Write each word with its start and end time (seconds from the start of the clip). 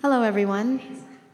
Hello, 0.00 0.22
everyone. 0.22 0.80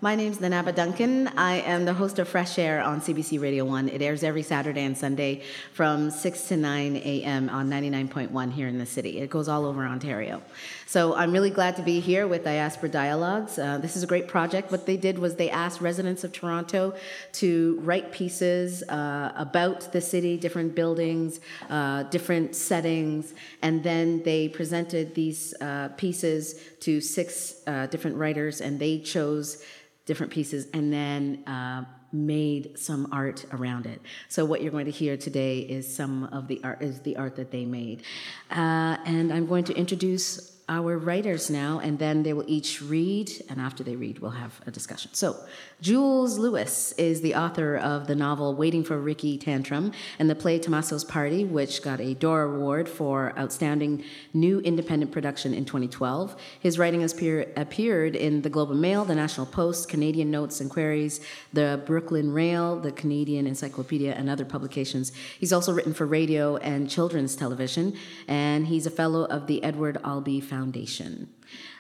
My 0.05 0.17
name 0.17 0.33
is 0.33 0.39
Nana 0.39 0.59
aba 0.59 0.71
Duncan. 0.71 1.29
I 1.29 1.63
am 1.63 1.87
the 1.87 1.95
host 1.95 2.19
of 2.19 2.29
Fresh 2.29 2.59
Air 2.59 2.83
on 2.83 3.01
CBC 3.01 3.41
Radio 3.41 3.65
1. 3.65 3.89
It 3.89 4.03
airs 4.03 4.23
every 4.23 4.43
Saturday 4.43 4.85
and 4.85 4.95
Sunday 4.95 5.41
from 5.73 6.11
6 6.11 6.49
to 6.49 6.59
9 6.59 6.97
a.m. 6.97 7.49
on 7.49 7.71
99.1 7.71 8.53
here 8.53 8.69
in 8.69 8.77
the 8.77 8.85
city. 8.85 9.19
It 9.21 9.31
goes 9.31 9.49
all 9.49 9.65
over 9.65 9.83
Ontario. 9.87 10.43
So 10.85 11.15
I'm 11.15 11.33
really 11.33 11.49
glad 11.49 11.77
to 11.77 11.83
be 11.83 12.01
here 12.01 12.29
with 12.29 12.45
Diaspora 12.45 12.91
Dialogues. 12.91 13.59
Uh, 13.59 13.79
this 13.79 13.97
is 13.97 14.03
a 14.03 14.07
great 14.07 14.29
project. 14.29 14.71
What 14.71 14.85
they 14.85 14.99
did 14.99 15.19
was 15.19 15.37
they 15.37 15.49
asked 15.49 15.81
residents 15.81 16.23
of 16.23 16.33
Toronto 16.33 16.93
to 17.41 17.81
write 17.81 18.13
pieces 18.13 18.83
uh, 18.83 19.33
about 19.35 19.91
the 19.95 20.03
city, 20.03 20.37
different 20.37 20.75
buildings, 20.75 21.41
uh, 21.71 22.03
different 22.03 22.55
settings, 22.55 23.33
and 23.63 23.83
then 23.83 24.23
they 24.23 24.51
presented 24.51 25.15
these 25.15 25.55
uh, 25.63 25.89
pieces 25.97 26.61
to 26.81 27.01
six 27.01 27.63
uh, 27.67 27.87
different 27.87 28.19
writers, 28.19 28.61
and 28.61 28.79
they 28.79 28.99
chose 28.99 29.65
different 30.07 30.33
pieces 30.33 30.67
and 30.73 30.93
then 30.93 31.43
uh, 31.47 31.85
made 32.13 32.79
some 32.79 33.09
art 33.11 33.45
around 33.53 33.87
it. 33.87 34.01
So 34.29 34.45
what 34.45 34.63
you're 34.63 34.71
going 34.71 34.85
to 34.87 34.93
hear 34.93 35.17
today 35.17 35.59
is 35.61 35.93
some 35.93 36.25
of 36.25 36.47
the 36.49 36.61
art 36.63 36.83
is 36.83 37.01
the 37.01 37.17
art 37.17 37.37
that 37.37 37.51
they 37.51 37.65
made, 37.65 38.03
uh, 38.51 38.97
and 39.05 39.33
I'm 39.33 39.47
going 39.47 39.65
to 39.65 39.75
introduce 39.75 40.54
our 40.69 40.97
writers 40.97 41.51
now, 41.51 41.79
and 41.79 41.99
then 41.99 42.23
they 42.23 42.33
will 42.33 42.45
each 42.47 42.81
read, 42.81 43.31
and 43.51 43.61
after 43.61 43.85
they 43.85 43.97
read, 43.97 44.21
we'll 44.21 44.31
have 44.31 44.61
a 44.67 44.71
discussion. 44.71 45.13
So, 45.13 45.37
Jules 45.83 46.39
Lewis 46.39 46.93
is 46.93 47.21
the 47.21 47.35
author 47.35 47.77
of 47.77 48.07
the 48.07 48.15
novel 48.15 48.55
Waiting 48.55 48.83
for 48.83 48.99
Ricky 48.99 49.37
Tantrum 49.37 49.93
and 50.19 50.31
the 50.31 50.35
play 50.35 50.59
Tommaso's 50.59 51.05
Party, 51.05 51.45
which 51.45 51.83
got 51.83 52.01
a 52.01 52.15
Dora 52.15 52.49
Award 52.49 52.89
for 52.89 53.39
Outstanding 53.39 54.05
New 54.33 54.61
Independent 54.61 55.13
Production 55.13 55.53
in 55.53 55.67
2012. 55.67 56.35
His 56.61 56.79
writing 56.79 57.03
has 57.03 57.13
appear, 57.13 57.53
appeared 57.57 58.17
in 58.17 58.41
the 58.41 58.49
Globe 58.49 58.71
and 58.71 58.81
Mail, 58.81 59.05
the 59.05 59.15
National 59.15 59.45
Post, 59.45 59.91
Canadian 59.91 60.31
Notes 60.31 60.63
and 60.63 60.71
Queries, 60.71 61.21
the 61.53 61.83
Brooklyn 61.85 62.33
Rail, 62.33 62.81
the 62.81 62.93
Canadian 62.93 63.47
Encyclopedia, 63.47 64.15
and 64.15 64.31
other 64.31 64.47
publications. 64.47 65.13
He's 65.39 65.53
also 65.53 65.75
written 65.75 65.93
for 65.93 66.07
radio 66.07 66.57
and 66.57 66.89
children's 66.89 67.37
television, 67.37 67.95
and 68.27 68.69
he's 68.69 68.87
a 68.87 68.91
fellow 68.91 69.25
of 69.25 69.47
the 69.47 69.63
Edward 69.63 69.99
Albee 70.03 70.41
Foundation. 70.41 70.54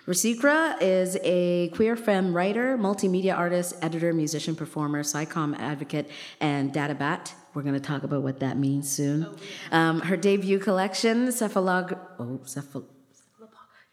Rasiqra 0.07 0.77
is 0.83 1.17
a 1.23 1.69
queer 1.69 1.97
femme 1.97 2.35
writer, 2.35 2.77
multimedia 2.77 3.37
artist, 3.37 3.75
editor, 3.81 4.13
musician, 4.13 4.55
performer, 4.55 5.03
SciComm 5.03 5.59
advocate, 5.59 6.11
and 6.41 6.73
data 6.73 6.95
bat. 6.95 7.35
We're 7.55 7.63
going 7.63 7.75
to 7.75 7.81
talk 7.81 8.03
about 8.03 8.23
what 8.23 8.41
that 8.41 8.59
means 8.59 8.91
soon. 8.91 9.35
Um, 9.73 10.01
her 10.01 10.17
debut 10.17 10.59
collection, 10.59 11.29
Cephalog... 11.29 11.99
Oh, 12.19 12.41
cephal... 12.45 12.85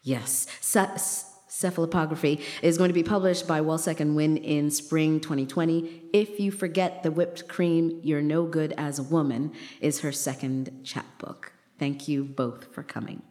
Yes. 0.02 0.46
Ce- 0.60 1.24
Cephalopography 1.48 2.42
is 2.60 2.76
going 2.76 2.88
to 2.88 2.94
be 2.94 3.02
published 3.02 3.46
by 3.46 3.60
Wolsak 3.60 4.00
and 4.00 4.16
Wynn 4.16 4.36
in 4.36 4.70
spring 4.70 5.20
2020. 5.20 6.10
If 6.12 6.40
You 6.40 6.50
Forget 6.50 7.02
the 7.02 7.10
Whipped 7.10 7.46
Cream, 7.46 8.00
You're 8.02 8.22
No 8.22 8.44
Good 8.46 8.74
as 8.76 8.98
a 8.98 9.02
Woman 9.02 9.52
is 9.80 10.00
her 10.00 10.12
second 10.12 10.80
chapbook. 10.82 11.52
Thank 11.78 12.08
you 12.08 12.24
both 12.24 12.74
for 12.74 12.82
coming. 12.82 13.22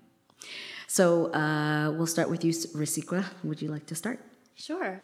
So 0.92 1.32
uh, 1.32 1.90
we'll 1.92 2.06
start 2.06 2.30
with 2.30 2.44
you, 2.44 2.52
Rasiqra. 2.52 3.24
Would 3.46 3.62
you 3.62 3.70
like 3.70 3.86
to 3.86 3.96
start? 3.96 4.20
Sure. 4.56 5.02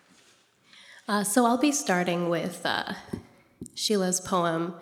Uh, 1.07 1.23
so 1.23 1.45
I'll 1.45 1.57
be 1.57 1.71
starting 1.71 2.27
with 2.27 2.65
uh, 2.65 2.91
Sheila's 3.73 4.19
poem, 4.19 4.73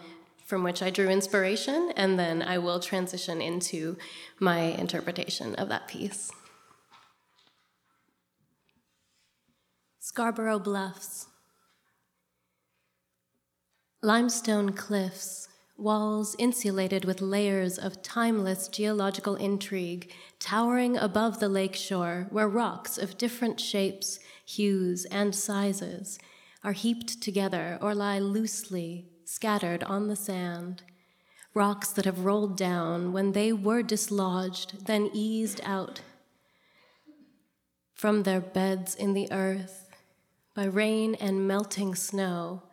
from 0.48 0.64
which 0.64 0.82
I 0.82 0.90
drew 0.90 1.08
inspiration, 1.08 1.92
and 1.96 2.18
then 2.18 2.42
I 2.42 2.58
will 2.58 2.80
transition 2.80 3.40
into 3.40 3.98
my 4.40 4.62
interpretation 4.62 5.54
of 5.58 5.70
that 5.70 5.88
piece. 5.88 6.32
Scarborough 10.00 10.58
Bluffs. 10.58 11.28
Limestone 14.02 14.74
cliffs 14.74 15.50
walls 15.78 16.36
insulated 16.40 17.06
with 17.06 17.22
layers 17.22 17.78
of 17.78 18.02
timeless 18.02 18.68
geological 18.68 19.36
intrigue, 19.36 20.12
towering 20.40 20.98
above 20.98 21.40
the 21.40 21.50
lake 21.50 21.76
shore, 21.76 22.28
where 22.30 22.48
rocks 22.48 22.98
of 22.98 23.18
different 23.18 23.60
shapes, 23.60 24.20
hues, 24.46 25.06
and 25.06 25.36
sizes 25.36 26.18
are 26.64 26.74
heaped 26.74 27.22
together 27.22 27.78
or 27.82 27.94
lie 27.94 28.20
loosely 28.20 29.06
scattered 29.26 29.84
on 29.84 30.08
the 30.08 30.16
sand. 30.16 30.84
Rocks 31.54 31.90
that 31.90 32.06
have 32.06 32.26
rolled 32.26 32.58
down 32.58 33.14
when 33.14 33.32
they 33.32 33.54
were 33.54 33.82
dislodged, 33.82 34.88
then 34.88 35.10
eased 35.14 35.62
out 35.64 36.02
from 37.94 38.24
their 38.24 38.42
beds 38.42 38.94
in 38.94 39.14
the 39.14 39.32
earth 39.32 39.90
by 40.54 40.66
rain 40.66 41.16
and 41.16 41.48
melting 41.48 41.96
snow 41.96 42.64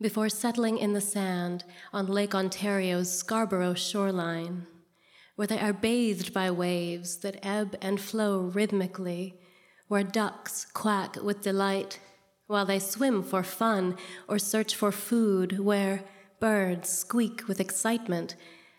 before 0.00 0.28
settling 0.28 0.78
in 0.78 0.92
the 0.92 1.00
sand 1.00 1.64
on 1.92 2.06
Lake 2.06 2.34
Ontario's 2.34 3.12
Scarborough 3.12 3.74
shoreline, 3.74 4.66
where 5.36 5.46
they 5.46 5.58
are 5.58 5.72
bathed 5.72 6.32
by 6.32 6.50
waves 6.50 7.18
that 7.18 7.38
ebb 7.44 7.76
and 7.82 8.00
flow 8.00 8.40
rhythmically, 8.40 9.34
where 9.88 10.02
ducks 10.02 10.64
quack 10.64 11.16
with 11.22 11.42
delight 11.42 11.98
while 12.46 12.64
they 12.64 12.78
swim 12.78 13.22
for 13.22 13.42
fun 13.42 13.96
or 14.26 14.38
search 14.38 14.74
for 14.74 14.90
food, 14.92 15.58
where 15.58 16.04
birds 16.40 16.88
squeak 16.88 17.46
with 17.48 17.60
excitement 17.60 18.36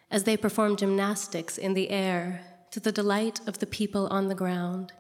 as 0.10 0.24
they 0.24 0.38
perform 0.38 0.76
gymnastics 0.76 1.58
in 1.58 1.74
the 1.74 1.90
air 1.90 2.42
to 2.72 2.80
the 2.80 2.92
delight 2.92 3.40
of 3.48 3.60
the 3.60 3.68
people 3.68 4.08
on 4.08 4.28
the 4.28 4.36
ground. 4.36 4.94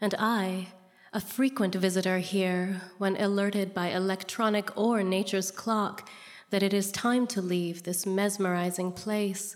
And 0.00 0.14
I, 0.18 0.68
a 1.14 1.20
frequent 1.20 1.76
visitor 1.76 2.18
here 2.18 2.80
when 2.98 3.16
alerted 3.16 3.72
by 3.72 3.90
electronic 3.90 4.76
or 4.76 5.04
nature's 5.04 5.52
clock 5.52 6.10
that 6.50 6.62
it 6.62 6.74
is 6.74 6.90
time 6.90 7.24
to 7.24 7.40
leave 7.40 7.84
this 7.84 8.04
mesmerizing 8.04 8.90
place, 8.90 9.54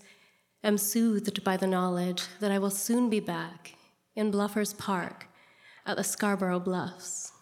am 0.62 0.78
soothed 0.78 1.42
by 1.42 1.56
the 1.56 1.66
knowledge 1.66 2.22
that 2.38 2.52
I 2.52 2.60
will 2.60 2.70
soon 2.70 3.10
be 3.10 3.18
back 3.18 3.74
in 4.14 4.30
Bluffers 4.30 4.78
Park 4.78 5.26
at 5.84 5.96
the 5.96 6.04
Scarborough 6.04 6.60
Bluffs. 6.60 7.32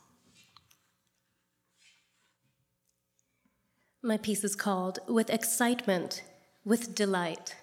My 4.02 4.16
piece 4.16 4.44
is 4.44 4.56
called 4.56 4.98
With 5.06 5.28
Excitement, 5.28 6.22
with 6.64 6.94
Delight, 6.94 7.54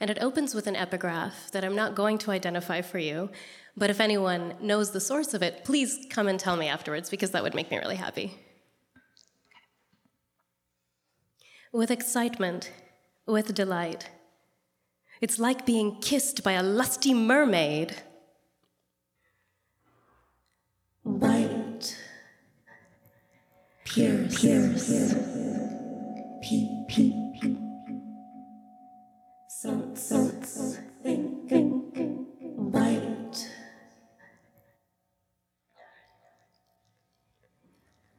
and 0.00 0.10
it 0.10 0.18
opens 0.20 0.54
with 0.54 0.66
an 0.66 0.76
epigraph 0.76 1.50
that 1.52 1.64
I'm 1.64 1.76
not 1.76 1.94
going 1.94 2.18
to 2.18 2.30
identify 2.30 2.80
for 2.80 2.98
you, 2.98 3.30
but 3.76 3.90
if 3.90 4.00
anyone 4.00 4.54
knows 4.60 4.90
the 4.90 5.00
source 5.00 5.34
of 5.34 5.42
it, 5.42 5.64
please 5.64 6.06
come 6.10 6.28
and 6.28 6.38
tell 6.38 6.56
me 6.56 6.68
afterwards 6.68 7.10
because 7.10 7.30
that 7.32 7.42
would 7.42 7.54
make 7.54 7.70
me 7.70 7.78
really 7.78 7.96
happy. 7.96 8.38
With 11.72 11.90
excitement, 11.90 12.70
with 13.26 13.54
delight. 13.54 14.10
It's 15.20 15.38
like 15.38 15.66
being 15.66 16.00
kissed 16.00 16.44
by 16.44 16.52
a 16.52 16.62
lusty 16.62 17.14
mermaid. 17.14 17.96
White, 21.02 21.96
pierce, 23.84 24.40
pierce, 24.40 25.14
peep, 26.42 26.88
peep, 26.88 26.88
peep, 26.88 27.23
some, 29.64 29.96
some, 29.96 30.30
bite. 32.70 33.48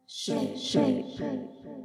Shape, 0.07 0.57
shape, 0.57 1.05
shape. 1.17 1.82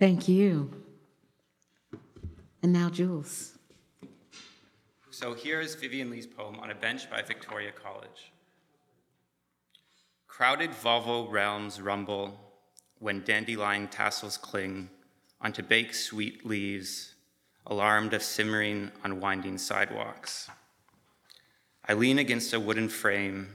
Thank 0.00 0.28
you. 0.28 0.70
And 2.62 2.72
now, 2.72 2.88
Jules. 2.88 3.58
So 5.10 5.34
here 5.34 5.60
is 5.60 5.74
Vivian 5.74 6.08
Lee's 6.08 6.26
poem 6.26 6.58
on 6.58 6.70
a 6.70 6.74
bench 6.74 7.10
by 7.10 7.20
Victoria 7.20 7.70
College. 7.70 8.32
Crowded 10.26 10.70
Volvo 10.70 11.30
realms 11.30 11.82
rumble 11.82 12.40
when 12.98 13.22
dandelion 13.24 13.88
tassels 13.88 14.38
cling 14.38 14.88
onto 15.38 15.62
baked 15.62 15.94
sweet 15.94 16.46
leaves, 16.46 17.12
alarmed 17.66 18.14
of 18.14 18.22
simmering, 18.22 18.90
unwinding 19.04 19.58
sidewalks. 19.58 20.48
I 21.86 21.92
lean 21.92 22.18
against 22.18 22.54
a 22.54 22.60
wooden 22.60 22.88
frame, 22.88 23.48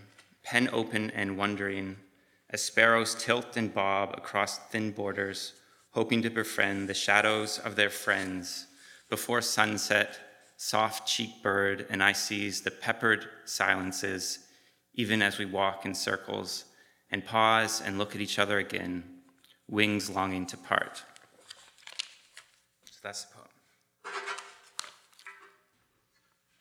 pen 0.44 0.70
open 0.72 1.10
and 1.10 1.40
wondering, 1.40 1.98
as 2.52 2.62
sparrows 2.62 3.16
tilt 3.16 3.58
and 3.58 3.74
bob 3.74 4.14
across 4.16 4.60
thin 4.60 4.92
borders, 4.92 5.54
hoping 5.96 6.22
to 6.22 6.30
befriend 6.30 6.90
the 6.90 6.94
shadows 6.94 7.58
of 7.60 7.78
their 7.78 7.90
friends 7.90 8.68
before 9.10 9.42
sunset 9.42 10.20
soft 10.58 11.08
cheeked 11.08 11.42
bird, 11.42 11.86
and 11.90 12.04
I 12.04 12.12
seize 12.12 12.62
the 12.62 12.72
peppered 12.72 13.26
silences, 13.46 14.40
even 14.94 15.22
as 15.22 15.38
we 15.38 15.46
walk 15.46 15.86
in 15.86 15.96
circles, 15.96 16.66
and 17.12 17.26
pause 17.26 17.82
and 17.82 17.98
look 17.98 18.14
at 18.14 18.20
each 18.20 18.40
other 18.40 18.58
again, 18.60 19.06
wings 19.70 20.10
longing 20.10 20.46
to 20.48 20.58
part. 20.58 21.02
So 22.84 23.00
that's 23.02 23.24
the 23.24 23.34
poem. 23.34 24.14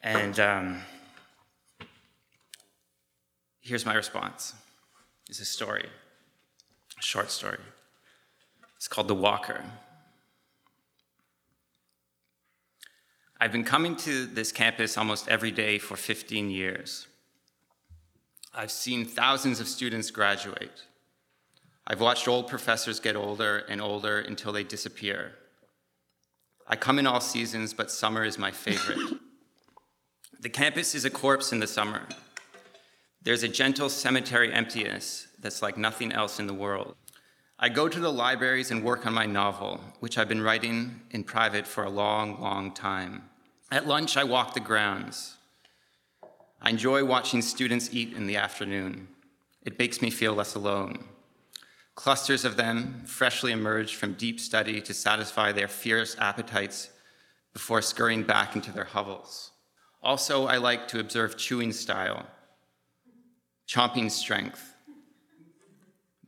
And 0.00 0.38
um, 0.38 0.80
here's 3.62 3.84
my 3.84 3.94
response. 3.94 4.54
It's 5.28 5.40
a 5.40 5.44
story, 5.44 5.88
a 6.96 7.02
short 7.02 7.32
story. 7.32 7.58
It's 8.84 8.88
called 8.88 9.08
The 9.08 9.14
Walker. 9.14 9.64
I've 13.40 13.50
been 13.50 13.64
coming 13.64 13.96
to 13.96 14.26
this 14.26 14.52
campus 14.52 14.98
almost 14.98 15.26
every 15.26 15.50
day 15.50 15.78
for 15.78 15.96
15 15.96 16.50
years. 16.50 17.06
I've 18.54 18.70
seen 18.70 19.06
thousands 19.06 19.58
of 19.58 19.68
students 19.68 20.10
graduate. 20.10 20.82
I've 21.86 22.02
watched 22.02 22.28
old 22.28 22.46
professors 22.46 23.00
get 23.00 23.16
older 23.16 23.64
and 23.70 23.80
older 23.80 24.18
until 24.18 24.52
they 24.52 24.64
disappear. 24.64 25.32
I 26.66 26.76
come 26.76 26.98
in 26.98 27.06
all 27.06 27.22
seasons, 27.22 27.72
but 27.72 27.90
summer 27.90 28.22
is 28.22 28.36
my 28.36 28.50
favorite. 28.50 29.18
the 30.40 30.50
campus 30.50 30.94
is 30.94 31.06
a 31.06 31.10
corpse 31.10 31.52
in 31.52 31.60
the 31.60 31.66
summer. 31.66 32.02
There's 33.22 33.44
a 33.44 33.48
gentle 33.48 33.88
cemetery 33.88 34.52
emptiness 34.52 35.28
that's 35.40 35.62
like 35.62 35.78
nothing 35.78 36.12
else 36.12 36.38
in 36.38 36.46
the 36.46 36.52
world. 36.52 36.96
I 37.64 37.70
go 37.70 37.88
to 37.88 37.98
the 37.98 38.12
libraries 38.12 38.70
and 38.70 38.84
work 38.84 39.06
on 39.06 39.14
my 39.14 39.24
novel, 39.24 39.80
which 40.00 40.18
I've 40.18 40.28
been 40.28 40.42
writing 40.42 41.00
in 41.12 41.24
private 41.24 41.66
for 41.66 41.82
a 41.82 41.88
long, 41.88 42.38
long 42.38 42.74
time. 42.74 43.30
At 43.72 43.86
lunch, 43.86 44.18
I 44.18 44.24
walk 44.24 44.52
the 44.52 44.60
grounds. 44.60 45.38
I 46.60 46.68
enjoy 46.68 47.06
watching 47.06 47.40
students 47.40 47.88
eat 47.90 48.12
in 48.12 48.26
the 48.26 48.36
afternoon. 48.36 49.08
It 49.62 49.78
makes 49.78 50.02
me 50.02 50.10
feel 50.10 50.34
less 50.34 50.54
alone. 50.54 51.04
Clusters 51.94 52.44
of 52.44 52.58
them 52.58 53.02
freshly 53.06 53.50
emerge 53.50 53.94
from 53.94 54.12
deep 54.12 54.40
study 54.40 54.82
to 54.82 54.92
satisfy 54.92 55.50
their 55.50 55.66
fierce 55.66 56.16
appetites 56.18 56.90
before 57.54 57.80
scurrying 57.80 58.24
back 58.24 58.54
into 58.54 58.72
their 58.72 58.84
hovels. 58.84 59.52
Also, 60.02 60.46
I 60.48 60.58
like 60.58 60.86
to 60.88 61.00
observe 61.00 61.38
chewing 61.38 61.72
style, 61.72 62.26
chomping 63.66 64.10
strength, 64.10 64.73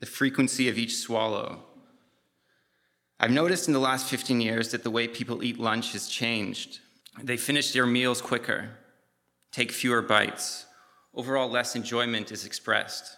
the 0.01 0.07
frequency 0.07 0.69
of 0.69 0.79
each 0.79 0.97
swallow. 0.97 1.63
I've 3.19 3.31
noticed 3.31 3.67
in 3.67 3.73
the 3.73 3.81
last 3.81 4.09
15 4.09 4.41
years 4.41 4.71
that 4.73 4.83
the 4.83 4.91
way 4.91 5.09
people 5.09 5.43
eat 5.43 5.59
lunch 5.59 5.93
has 5.93 6.07
changed. 6.07 6.81
They 7.23 7.39
finish 7.39 7.73
their 7.73 7.87
meals 7.87 8.21
quicker, 8.21 8.71
take 9.53 9.73
fewer 9.73 10.03
bites. 10.03 10.67
Overall, 11.15 11.49
less 11.49 11.75
enjoyment 11.75 12.31
is 12.31 12.45
expressed. 12.45 13.17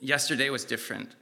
Yesterday 0.00 0.48
was 0.48 0.64
different. 0.64 1.16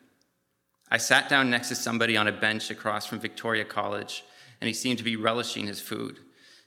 I 0.91 0.99
sat 0.99 1.29
down 1.31 1.49
next 1.49 1.69
to 1.69 1.75
somebody 1.75 2.17
on 2.17 2.29
a 2.29 2.33
bench 2.33 2.71
across 2.71 3.07
from 3.07 3.21
Victoria 3.21 3.65
College, 3.65 4.25
and 4.61 4.69
he 4.69 4.75
seemed 4.75 4.99
to 4.99 5.05
be 5.05 5.17
relishing 5.17 5.67
his 5.67 5.81
food, 5.81 6.19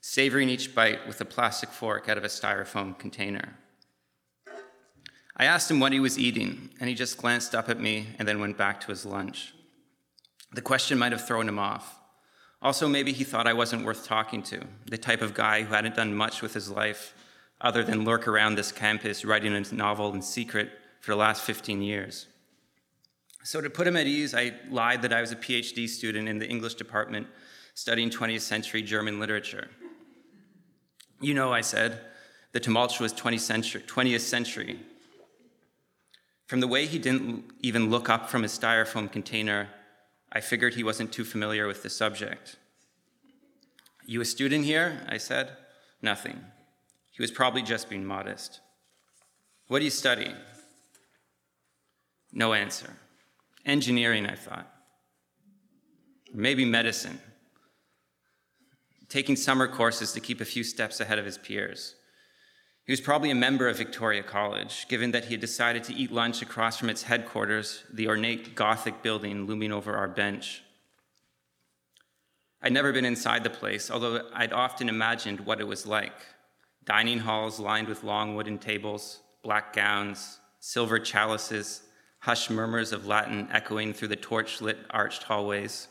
savoring 0.01 0.49
each 0.49 0.73
bite 0.73 1.05
with 1.05 1.21
a 1.21 1.25
plastic 1.25 1.69
fork 1.69 2.09
out 2.09 2.17
of 2.17 2.23
a 2.23 2.27
styrofoam 2.27 2.97
container. 2.97 3.59
I 5.35 5.45
asked 5.45 5.69
him 5.69 5.79
what 5.79 5.93
he 5.93 5.99
was 5.99 6.19
eating, 6.19 6.69
and 6.79 6.87
he 6.87 6.95
just 6.95 7.17
glanced 7.17 7.55
up 7.55 7.69
at 7.69 7.79
me 7.79 8.07
and 8.19 8.27
then 8.27 8.39
went 8.39 8.57
back 8.57 8.79
to 8.81 8.87
his 8.87 9.05
lunch. 9.05 9.53
The 10.51 10.61
question 10.61 10.99
might 10.99 11.11
have 11.11 11.25
thrown 11.25 11.47
him 11.47 11.57
off. 11.57 11.99
Also, 12.61 12.87
maybe 12.87 13.11
he 13.11 13.23
thought 13.23 13.47
I 13.47 13.53
wasn't 13.53 13.83
worth 13.83 14.05
talking 14.05 14.43
to, 14.43 14.63
the 14.85 14.97
type 14.97 15.21
of 15.21 15.33
guy 15.33 15.63
who 15.63 15.73
hadn't 15.73 15.95
done 15.95 16.13
much 16.15 16.41
with 16.41 16.53
his 16.53 16.69
life 16.69 17.15
other 17.59 17.83
than 17.83 18.05
lurk 18.05 18.27
around 18.27 18.55
this 18.55 18.71
campus 18.71 19.25
writing 19.25 19.53
a 19.53 19.75
novel 19.75 20.13
in 20.13 20.21
secret 20.21 20.69
for 21.01 21.11
the 21.11 21.17
last 21.17 21.41
15 21.41 21.81
years. 21.81 22.27
So, 23.43 23.59
to 23.59 23.69
put 23.69 23.87
him 23.87 23.97
at 23.97 24.07
ease, 24.07 24.33
I 24.33 24.53
lied 24.69 25.01
that 25.01 25.11
I 25.11 25.19
was 25.19 25.31
a 25.31 25.35
PhD 25.35 25.89
student 25.89 26.29
in 26.29 26.39
the 26.39 26.47
English 26.47 26.75
department 26.75 27.27
studying 27.73 28.09
20th 28.09 28.41
century 28.41 28.81
German 28.81 29.19
literature. 29.19 29.69
You 31.19 31.33
know, 31.33 31.51
I 31.51 31.61
said, 31.61 31.99
the 32.53 32.59
tumultuous 32.59 33.13
20th 33.13 33.39
century, 33.39 33.81
20th 33.87 34.21
century 34.21 34.79
from 36.47 36.59
the 36.59 36.67
way 36.67 36.85
he 36.85 36.99
didn't 36.99 37.45
even 37.61 37.89
look 37.89 38.09
up 38.09 38.29
from 38.29 38.43
his 38.43 38.57
styrofoam 38.57 39.11
container, 39.11 39.69
I 40.31 40.41
figured 40.41 40.73
he 40.75 40.83
wasn't 40.83 41.11
too 41.11 41.23
familiar 41.23 41.67
with 41.67 41.83
the 41.83 41.89
subject. 41.89 42.57
You 44.05 44.21
a 44.21 44.25
student 44.25 44.65
here? 44.65 45.01
I 45.07 45.17
said. 45.17 45.51
Nothing. 46.01 46.43
He 47.11 47.21
was 47.21 47.31
probably 47.31 47.61
just 47.61 47.89
being 47.89 48.05
modest. 48.05 48.59
What 49.67 49.79
do 49.79 49.85
you 49.85 49.91
study? 49.91 50.33
No 52.31 52.53
answer. 52.53 52.97
Engineering, 53.65 54.25
I 54.25 54.35
thought. 54.35 54.67
Maybe 56.33 56.65
medicine. 56.65 57.19
Taking 59.07 59.35
summer 59.35 59.67
courses 59.67 60.11
to 60.13 60.19
keep 60.19 60.41
a 60.41 60.45
few 60.45 60.63
steps 60.63 60.99
ahead 60.99 61.19
of 61.19 61.25
his 61.25 61.37
peers. 61.37 61.95
He 62.85 62.91
was 62.91 62.99
probably 62.99 63.31
a 63.31 63.35
member 63.35 63.69
of 63.69 63.77
Victoria 63.77 64.23
College, 64.23 64.87
given 64.89 65.11
that 65.11 65.25
he 65.25 65.31
had 65.31 65.41
decided 65.41 65.85
to 65.85 65.93
eat 65.93 66.11
lunch 66.11 66.41
across 66.41 66.77
from 66.77 66.89
its 66.89 67.03
headquarters, 67.03 67.83
the 67.91 68.09
ornate 68.09 68.55
Gothic 68.55 69.01
building 69.01 69.45
looming 69.45 69.71
over 69.71 69.95
our 69.95 70.09
bench. 70.09 70.63
I'd 72.61 72.73
never 72.73 72.91
been 72.91 73.05
inside 73.05 73.43
the 73.43 73.49
place, 73.49 73.89
although 73.89 74.29
I'd 74.33 74.51
often 74.51 74.89
imagined 74.89 75.41
what 75.41 75.61
it 75.61 75.67
was 75.67 75.85
like 75.85 76.13
dining 76.85 77.19
halls 77.19 77.61
lined 77.61 77.87
with 77.87 78.03
long 78.03 78.35
wooden 78.35 78.57
tables, 78.57 79.21
black 79.41 79.71
gowns, 79.71 80.39
silver 80.59 80.99
chalices, 80.99 81.83
hushed 82.19 82.49
murmurs 82.49 82.91
of 82.91 83.07
Latin 83.07 83.47
echoing 83.53 83.93
through 83.93 84.09
the 84.09 84.17
torch 84.17 84.59
lit 84.59 84.77
arched 84.89 85.23
hallways. 85.23 85.87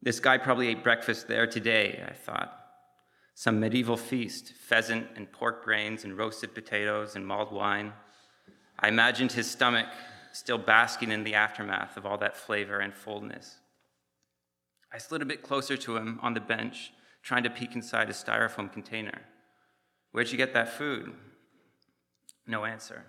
This 0.00 0.20
guy 0.20 0.38
probably 0.38 0.68
ate 0.68 0.84
breakfast 0.84 1.26
there 1.26 1.48
today, 1.48 2.04
I 2.08 2.12
thought 2.12 2.55
some 3.38 3.60
medieval 3.60 3.98
feast, 3.98 4.54
pheasant 4.54 5.06
and 5.14 5.30
pork 5.30 5.62
brains 5.62 6.04
and 6.04 6.16
roasted 6.16 6.54
potatoes 6.54 7.16
and 7.16 7.26
mulled 7.26 7.52
wine. 7.52 7.92
I 8.80 8.88
imagined 8.88 9.30
his 9.30 9.48
stomach 9.48 9.84
still 10.32 10.56
basking 10.56 11.12
in 11.12 11.22
the 11.22 11.34
aftermath 11.34 11.98
of 11.98 12.06
all 12.06 12.16
that 12.16 12.34
flavor 12.34 12.78
and 12.78 12.94
fullness. 12.94 13.58
I 14.90 14.96
slid 14.96 15.20
a 15.20 15.26
bit 15.26 15.42
closer 15.42 15.76
to 15.76 15.98
him 15.98 16.18
on 16.22 16.32
the 16.32 16.40
bench, 16.40 16.92
trying 17.22 17.42
to 17.42 17.50
peek 17.50 17.74
inside 17.74 18.08
his 18.08 18.16
styrofoam 18.16 18.72
container. 18.72 19.20
Where'd 20.12 20.32
you 20.32 20.38
get 20.38 20.54
that 20.54 20.70
food? 20.70 21.12
No 22.46 22.64
answer. 22.64 23.04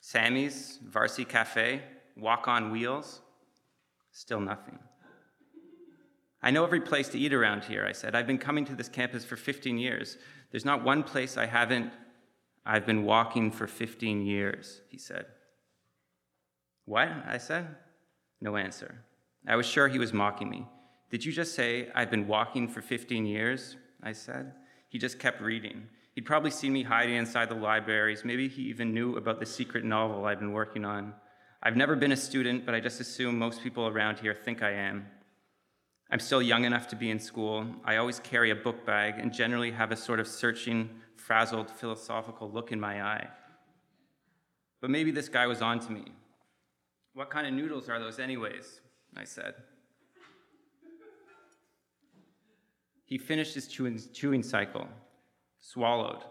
Sammy's, 0.00 0.80
Varsity 0.84 1.24
Cafe, 1.24 1.80
Walk 2.16 2.48
on 2.48 2.72
Wheels? 2.72 3.20
Still 4.10 4.40
nothing. 4.40 4.80
I 6.42 6.50
know 6.50 6.64
every 6.64 6.80
place 6.80 7.08
to 7.08 7.18
eat 7.18 7.32
around 7.32 7.64
here, 7.64 7.84
I 7.84 7.92
said. 7.92 8.14
I've 8.14 8.26
been 8.26 8.38
coming 8.38 8.64
to 8.66 8.74
this 8.74 8.88
campus 8.88 9.24
for 9.24 9.36
15 9.36 9.78
years. 9.78 10.18
There's 10.50 10.64
not 10.64 10.84
one 10.84 11.02
place 11.02 11.36
I 11.36 11.46
haven't. 11.46 11.92
I've 12.64 12.86
been 12.86 13.04
walking 13.04 13.50
for 13.50 13.66
15 13.66 14.24
years, 14.24 14.80
he 14.88 14.98
said. 14.98 15.26
What? 16.84 17.08
I 17.26 17.38
said. 17.38 17.66
No 18.40 18.56
answer. 18.56 19.04
I 19.46 19.56
was 19.56 19.66
sure 19.66 19.88
he 19.88 19.98
was 19.98 20.12
mocking 20.12 20.48
me. 20.48 20.66
Did 21.10 21.24
you 21.24 21.32
just 21.32 21.54
say, 21.54 21.88
I've 21.94 22.10
been 22.10 22.28
walking 22.28 22.68
for 22.68 22.82
15 22.82 23.26
years? 23.26 23.76
I 24.02 24.12
said. 24.12 24.52
He 24.88 24.98
just 24.98 25.18
kept 25.18 25.40
reading. 25.40 25.88
He'd 26.14 26.26
probably 26.26 26.50
seen 26.50 26.72
me 26.72 26.82
hiding 26.82 27.16
inside 27.16 27.48
the 27.48 27.54
libraries. 27.54 28.24
Maybe 28.24 28.48
he 28.48 28.62
even 28.62 28.94
knew 28.94 29.16
about 29.16 29.40
the 29.40 29.46
secret 29.46 29.84
novel 29.84 30.24
I'd 30.24 30.38
been 30.38 30.52
working 30.52 30.84
on. 30.84 31.14
I've 31.62 31.76
never 31.76 31.96
been 31.96 32.12
a 32.12 32.16
student, 32.16 32.64
but 32.64 32.74
I 32.74 32.80
just 32.80 33.00
assume 33.00 33.38
most 33.38 33.62
people 33.62 33.88
around 33.88 34.18
here 34.18 34.34
think 34.34 34.62
I 34.62 34.72
am. 34.72 35.06
I'm 36.10 36.20
still 36.20 36.40
young 36.40 36.64
enough 36.64 36.88
to 36.88 36.96
be 36.96 37.10
in 37.10 37.18
school. 37.18 37.66
I 37.84 37.96
always 37.96 38.18
carry 38.20 38.50
a 38.50 38.56
book 38.56 38.86
bag 38.86 39.18
and 39.18 39.32
generally 39.32 39.70
have 39.72 39.92
a 39.92 39.96
sort 39.96 40.20
of 40.20 40.26
searching, 40.26 40.88
frazzled, 41.16 41.70
philosophical 41.70 42.50
look 42.50 42.72
in 42.72 42.80
my 42.80 43.02
eye. 43.02 43.28
But 44.80 44.90
maybe 44.90 45.10
this 45.10 45.28
guy 45.28 45.46
was 45.46 45.60
on 45.60 45.80
to 45.80 45.92
me. 45.92 46.04
What 47.12 47.30
kind 47.30 47.46
of 47.46 47.52
noodles 47.52 47.88
are 47.88 47.98
those, 47.98 48.18
anyways? 48.18 48.80
I 49.16 49.24
said. 49.24 49.54
He 53.04 53.18
finished 53.18 53.54
his 53.54 53.66
chewing, 53.66 54.00
chewing 54.12 54.42
cycle, 54.42 54.86
swallowed. 55.60 56.22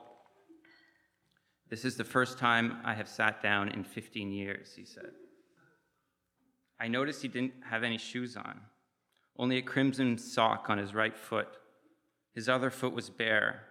This 1.69 1.84
is 1.84 1.98
the 1.98 2.03
first 2.03 2.38
time 2.39 2.77
I 2.84 2.93
have 2.93 3.10
sat 3.10 3.41
down 3.41 3.69
in 3.69 3.84
15 3.84 4.31
years, 4.31 4.74
he 4.75 4.86
said. 4.86 5.12
I 6.79 6.88
noticed 6.88 7.22
he 7.22 7.27
didn't 7.27 7.53
have 7.69 7.84
any 7.84 7.98
shoes 7.98 8.38
on, 8.38 8.62
only 9.39 9.58
a 9.58 9.62
crimson 9.62 10.17
sock 10.17 10.70
on 10.70 10.77
his 10.77 10.94
right 10.94 11.17
foot. 11.17 11.48
His 12.34 12.50
other 12.50 12.70
foot 12.70 12.94
was 12.94 13.10
bare. 13.10 13.63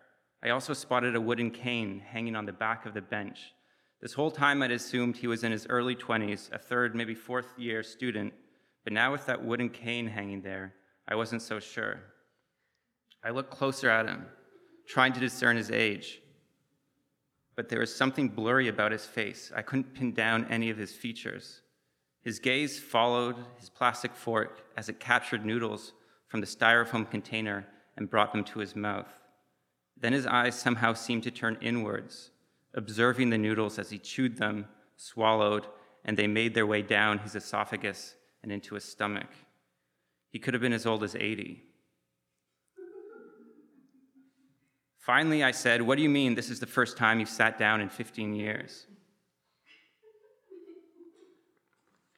I 0.43 0.51
also 0.51 0.73
spotted 0.73 1.15
a 1.17 1.21
wooden 1.21 1.51
cane 1.51 2.01
hanging 2.01 2.37
on 2.37 2.47
the 2.47 2.53
back 2.53 2.87
of 2.87 2.95
the 2.95 3.03
bench. 3.03 3.53
This 4.01 4.13
whole 4.13 4.31
time 4.31 4.63
I'd 4.63 4.71
assumed 4.71 5.17
he 5.17 5.27
was 5.27 5.45
in 5.45 5.53
his 5.53 5.67
early 5.69 5.97
20s, 5.97 6.53
a 6.53 6.59
third, 6.59 6.95
maybe 6.95 7.15
fourth 7.15 7.59
year 7.59 7.83
student, 7.83 8.33
but 8.85 8.93
now 8.93 9.13
with 9.13 9.27
that 9.27 9.45
wooden 9.45 9.71
cane 9.71 10.07
hanging 10.07 10.43
there, 10.43 10.75
I 11.09 11.15
wasn't 11.15 11.43
so 11.43 11.59
sure. 11.59 12.01
I 13.25 13.31
looked 13.31 13.51
closer 13.51 13.89
at 13.89 14.07
him, 14.07 14.27
trying 14.87 15.13
to 15.15 15.21
discern 15.21 15.57
his 15.57 15.71
age 15.71 16.21
but 17.57 17.71
there 17.71 17.81
was 17.81 17.93
something 17.93 18.29
blurry 18.29 18.69
about 18.69 18.93
his 18.93 19.07
face. 19.07 19.51
I 19.57 19.63
couldn't 19.63 19.95
pin 19.95 20.13
down 20.13 20.47
any 20.51 20.69
of 20.69 20.77
his 20.77 20.93
features. 20.93 21.63
His 22.27 22.41
gaze 22.41 22.81
followed 22.81 23.37
his 23.57 23.71
plastic 23.71 24.13
fork 24.17 24.61
as 24.77 24.89
it 24.89 24.99
captured 24.99 25.47
noodles 25.47 25.93
from 26.27 26.41
the 26.41 26.47
styrofoam 26.49 27.09
container 27.09 27.69
and 27.97 28.11
brought 28.11 28.33
them 28.33 28.43
to 28.43 28.59
his 28.59 28.75
mouth. 28.75 29.07
Then 29.97 30.13
his 30.13 30.27
eyes 30.27 30.59
somehow 30.59 30.95
seemed 30.95 31.23
to 31.23 31.31
turn 31.31 31.57
inwards, 31.61 32.33
observing 32.75 33.31
the 33.31 33.39
noodles 33.39 33.79
as 33.79 33.91
he 33.91 33.99
chewed 34.01 34.39
them, 34.39 34.67
swallowed, 34.97 35.69
and 36.05 36.17
they 36.17 36.27
made 36.27 36.53
their 36.53 36.67
way 36.67 36.83
down 36.83 37.21
his 37.21 37.37
esophagus 37.37 38.17
and 38.43 38.51
into 38.51 38.75
his 38.75 38.83
stomach. 38.83 39.31
He 40.29 40.41
could 40.41 40.53
have 40.53 40.61
been 40.61 40.73
as 40.73 40.85
old 40.85 41.05
as 41.05 41.15
80. 41.15 41.63
Finally, 44.99 45.45
I 45.45 45.53
said, 45.53 45.81
What 45.81 45.95
do 45.95 46.03
you 46.03 46.11
mean 46.11 46.35
this 46.35 46.51
is 46.51 46.59
the 46.59 46.67
first 46.67 46.97
time 46.97 47.21
you've 47.21 47.29
sat 47.29 47.57
down 47.57 47.81
in 47.81 47.89
15 47.89 48.35
years? 48.35 48.89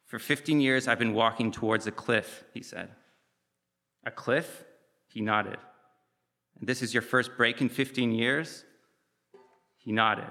For 0.08 0.18
15 0.18 0.60
years, 0.60 0.88
I've 0.88 0.98
been 0.98 1.12
walking 1.12 1.52
towards 1.52 1.86
a 1.86 1.92
cliff, 1.92 2.42
he 2.54 2.62
said. 2.62 2.88
A 4.04 4.10
cliff? 4.10 4.64
He 5.06 5.20
nodded. 5.20 5.58
And 6.58 6.68
this 6.68 6.82
is 6.82 6.94
your 6.94 7.02
first 7.02 7.36
break 7.36 7.60
in 7.60 7.68
15 7.68 8.12
years? 8.12 8.64
He 9.76 9.92
nodded. 9.92 10.30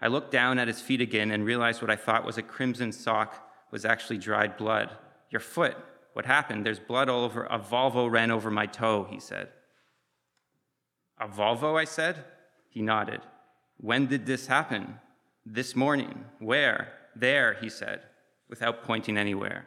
I 0.00 0.08
looked 0.08 0.30
down 0.30 0.58
at 0.58 0.68
his 0.68 0.80
feet 0.80 1.00
again 1.00 1.30
and 1.30 1.44
realized 1.44 1.80
what 1.80 1.90
I 1.90 1.96
thought 1.96 2.24
was 2.24 2.36
a 2.36 2.42
crimson 2.42 2.92
sock 2.92 3.50
was 3.70 3.86
actually 3.86 4.18
dried 4.18 4.58
blood. 4.58 4.90
Your 5.30 5.40
foot. 5.40 5.76
What 6.12 6.26
happened? 6.26 6.66
There's 6.66 6.78
blood 6.78 7.08
all 7.08 7.24
over. 7.24 7.44
A 7.44 7.58
Volvo 7.58 8.10
ran 8.10 8.30
over 8.30 8.50
my 8.50 8.66
toe, 8.66 9.06
he 9.10 9.20
said. 9.20 9.48
A 11.18 11.28
Volvo, 11.28 11.78
I 11.78 11.84
said. 11.84 12.24
He 12.68 12.82
nodded. 12.82 13.20
When 13.78 14.06
did 14.06 14.26
this 14.26 14.48
happen? 14.48 14.98
This 15.46 15.74
morning. 15.74 16.26
Where? 16.40 16.92
There, 17.16 17.54
he 17.60 17.68
said, 17.68 18.02
without 18.50 18.82
pointing 18.82 19.16
anywhere. 19.16 19.66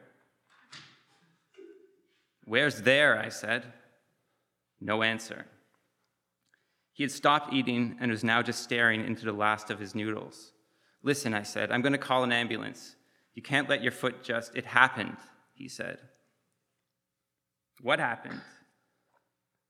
Where's 2.46 2.82
there? 2.82 3.18
I 3.18 3.30
said. 3.30 3.63
No 4.80 5.02
answer. 5.02 5.46
He 6.92 7.04
had 7.04 7.12
stopped 7.12 7.54
eating 7.54 7.96
and 8.00 8.12
was 8.12 8.24
now 8.24 8.44
just 8.44 8.62
staring 8.62 9.04
into 9.04 9.25
the 9.25 9.32
last 9.32 9.72
of 9.72 9.80
his 9.80 9.96
noodles. 9.96 10.52
Listen, 11.02 11.34
I 11.34 11.44
said, 11.44 11.72
I'm 11.72 11.82
going 11.82 11.94
to 11.94 11.98
call 11.98 12.24
an 12.24 12.32
ambulance. 12.32 12.96
You 13.34 13.42
can't 13.42 13.70
let 13.70 13.82
your 13.82 13.92
foot 13.92 14.24
just. 14.24 14.56
It 14.56 14.66
happened, 14.66 15.18
he 15.56 15.68
said. 15.68 15.98
What 17.82 18.00
happened? 18.00 18.42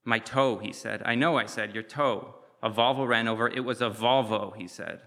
My 0.04 0.20
toe, 0.20 0.58
he 0.58 0.74
said. 0.74 1.02
I 1.06 1.16
know, 1.16 1.38
I 1.38 1.46
said, 1.46 1.74
your 1.74 1.84
toe. 1.84 2.36
A 2.62 2.70
Volvo 2.70 3.08
ran 3.08 3.28
over. 3.28 3.48
It 3.48 3.62
was 3.62 3.82
a 3.82 3.90
Volvo, 3.90 4.56
he 4.56 4.68
said. 4.68 5.02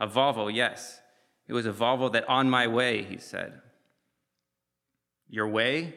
A 0.00 0.06
Volvo, 0.06 0.52
yes. 0.52 1.00
It 1.48 1.54
was 1.54 1.66
a 1.66 1.72
Volvo 1.72 2.12
that 2.12 2.28
on 2.28 2.50
my 2.50 2.66
way, 2.66 3.02
he 3.02 3.16
said. 3.16 3.60
Your 5.28 5.48
way? 5.48 5.94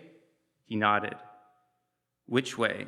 He 0.66 0.76
nodded. 0.76 1.16
Which 2.26 2.58
way? 2.58 2.88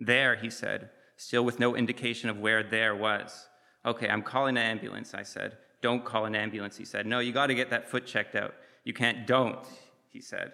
There, 0.00 0.34
he 0.36 0.50
said, 0.50 0.90
still 1.16 1.44
with 1.44 1.60
no 1.60 1.76
indication 1.76 2.28
of 2.28 2.38
where 2.38 2.62
there 2.62 2.94
was. 2.94 3.48
Okay, 3.84 4.08
I'm 4.08 4.22
calling 4.22 4.56
an 4.56 4.64
ambulance, 4.64 5.14
I 5.14 5.22
said. 5.22 5.56
Don't 5.80 6.04
call 6.04 6.24
an 6.24 6.34
ambulance, 6.34 6.76
he 6.76 6.84
said. 6.84 7.06
No, 7.06 7.20
you 7.20 7.32
got 7.32 7.46
to 7.46 7.54
get 7.54 7.70
that 7.70 7.88
foot 7.88 8.06
checked 8.06 8.34
out. 8.34 8.54
You 8.84 8.92
can't, 8.92 9.26
don't, 9.26 9.64
he 10.10 10.20
said. 10.20 10.52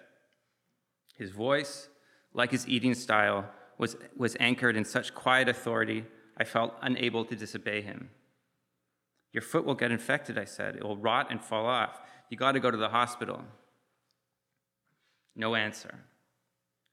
His 1.15 1.31
voice, 1.31 1.89
like 2.33 2.51
his 2.51 2.67
eating 2.67 2.93
style, 2.93 3.49
was, 3.77 3.97
was 4.15 4.37
anchored 4.39 4.77
in 4.77 4.85
such 4.85 5.15
quiet 5.15 5.49
authority, 5.49 6.05
I 6.37 6.43
felt 6.43 6.73
unable 6.81 7.25
to 7.25 7.35
disobey 7.35 7.81
him. 7.81 8.09
Your 9.33 9.41
foot 9.41 9.65
will 9.65 9.75
get 9.75 9.91
infected, 9.91 10.37
I 10.37 10.45
said. 10.45 10.75
It 10.75 10.83
will 10.83 10.97
rot 10.97 11.27
and 11.31 11.43
fall 11.43 11.65
off. 11.65 11.99
You 12.29 12.37
got 12.37 12.53
to 12.53 12.59
go 12.59 12.71
to 12.71 12.77
the 12.77 12.89
hospital. 12.89 13.43
No 15.35 15.55
answer. 15.55 15.95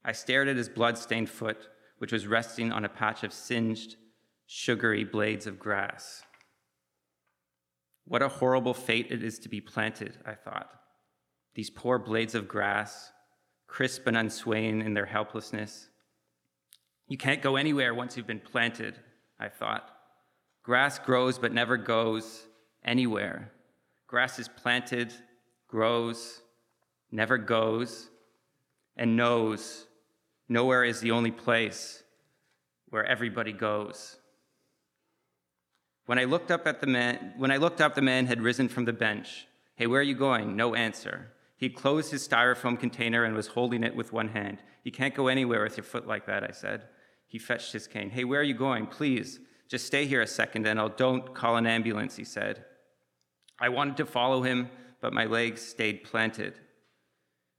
I 0.03 0.11
stared 0.11 0.47
at 0.47 0.57
his 0.57 0.67
blood 0.67 0.97
stained 0.97 1.29
foot, 1.29 1.69
which 1.99 2.11
was 2.11 2.25
resting 2.25 2.71
on 2.71 2.83
a 2.83 2.89
patch 2.89 3.23
of 3.23 3.31
singed, 3.31 3.95
sugary 4.47 5.03
blades 5.03 5.45
of 5.45 5.59
grass. 5.59 6.23
What 8.05 8.23
a 8.23 8.27
horrible 8.27 8.73
fate 8.73 9.07
it 9.11 9.23
is 9.23 9.37
to 9.39 9.49
be 9.49 9.61
planted, 9.61 10.17
I 10.25 10.33
thought. 10.33 10.71
These 11.53 11.69
poor 11.69 11.99
blades 11.99 12.33
of 12.33 12.47
grass, 12.47 13.11
crisp 13.67 14.07
and 14.07 14.17
unswaying 14.17 14.83
in 14.83 14.95
their 14.95 15.05
helplessness, 15.05 15.89
you 17.07 17.17
can't 17.17 17.41
go 17.41 17.55
anywhere 17.55 17.93
once 17.93 18.17
you've 18.17 18.25
been 18.25 18.39
planted, 18.39 18.97
I 19.39 19.49
thought. 19.49 19.89
Grass 20.63 20.99
grows 20.99 21.39
but 21.39 21.53
never 21.53 21.77
goes 21.77 22.45
anywhere. 22.83 23.51
Grass 24.07 24.39
is 24.39 24.47
planted, 24.47 25.13
grows, 25.67 26.41
never 27.11 27.37
goes, 27.37 28.09
and 28.95 29.15
knows 29.15 29.85
nowhere 30.47 30.83
is 30.83 30.99
the 30.99 31.11
only 31.11 31.31
place 31.31 32.03
where 32.89 33.05
everybody 33.05 33.53
goes. 33.53 34.17
When 36.05 36.19
I 36.19 36.25
looked 36.25 36.51
up 36.51 36.67
at 36.67 36.81
the 36.81 36.87
man, 36.87 37.33
when 37.37 37.51
I 37.51 37.57
looked 37.57 37.79
up, 37.79 37.95
the 37.95 38.01
man 38.01 38.25
had 38.25 38.41
risen 38.41 38.67
from 38.67 38.85
the 38.85 38.93
bench. 38.93 39.47
Hey, 39.75 39.87
where 39.87 40.01
are 40.01 40.03
you 40.03 40.15
going? 40.15 40.55
No 40.55 40.75
answer. 40.75 41.31
He 41.55 41.69
closed 41.69 42.11
his 42.11 42.27
styrofoam 42.27 42.79
container 42.79 43.23
and 43.23 43.35
was 43.35 43.47
holding 43.47 43.83
it 43.83 43.95
with 43.95 44.11
one 44.11 44.29
hand. 44.29 44.61
You 44.83 44.91
can't 44.91 45.15
go 45.15 45.27
anywhere 45.27 45.63
with 45.63 45.77
your 45.77 45.83
foot 45.83 46.07
like 46.07 46.25
that, 46.25 46.43
I 46.43 46.51
said. 46.51 46.83
He 47.27 47.39
fetched 47.39 47.71
his 47.71 47.87
cane. 47.87 48.09
Hey, 48.09 48.25
where 48.25 48.41
are 48.41 48.43
you 48.43 48.53
going? 48.53 48.87
Please, 48.87 49.39
just 49.71 49.85
stay 49.85 50.05
here 50.05 50.21
a 50.21 50.27
second 50.27 50.67
and 50.67 50.77
I'll 50.77 50.89
don't 50.89 51.33
call 51.33 51.55
an 51.55 51.65
ambulance, 51.65 52.17
he 52.17 52.25
said. 52.25 52.65
I 53.57 53.69
wanted 53.69 53.95
to 53.97 54.05
follow 54.05 54.41
him, 54.41 54.69
but 54.99 55.13
my 55.13 55.23
legs 55.23 55.61
stayed 55.61 56.03
planted. 56.03 56.55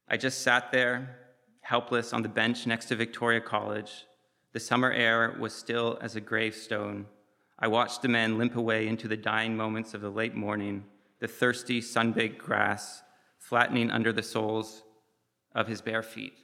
I 0.09 0.19
just 0.19 0.42
sat 0.42 0.71
there, 0.73 1.16
helpless, 1.62 2.12
on 2.12 2.21
the 2.21 2.28
bench 2.28 2.66
next 2.66 2.87
to 2.87 2.97
Victoria 2.97 3.40
College. 3.40 4.04
The 4.52 4.61
summer 4.61 4.92
air 4.92 5.35
was 5.40 5.54
still 5.54 5.97
as 6.02 6.14
a 6.14 6.21
gravestone. 6.21 7.07
I 7.59 7.69
watched 7.69 8.02
the 8.02 8.09
man 8.09 8.37
limp 8.37 8.57
away 8.57 8.88
into 8.88 9.09
the 9.09 9.16
dying 9.16 9.57
moments 9.57 9.95
of 9.95 10.02
the 10.02 10.11
late 10.11 10.35
morning, 10.35 10.85
the 11.19 11.28
thirsty, 11.28 11.81
sun-baked 11.81 12.37
grass 12.37 13.02
flattening 13.38 13.90
under 13.90 14.12
the 14.12 14.23
soles 14.23 14.83
of 15.54 15.66
his 15.66 15.81
bare 15.81 16.02
feet. 16.02 16.35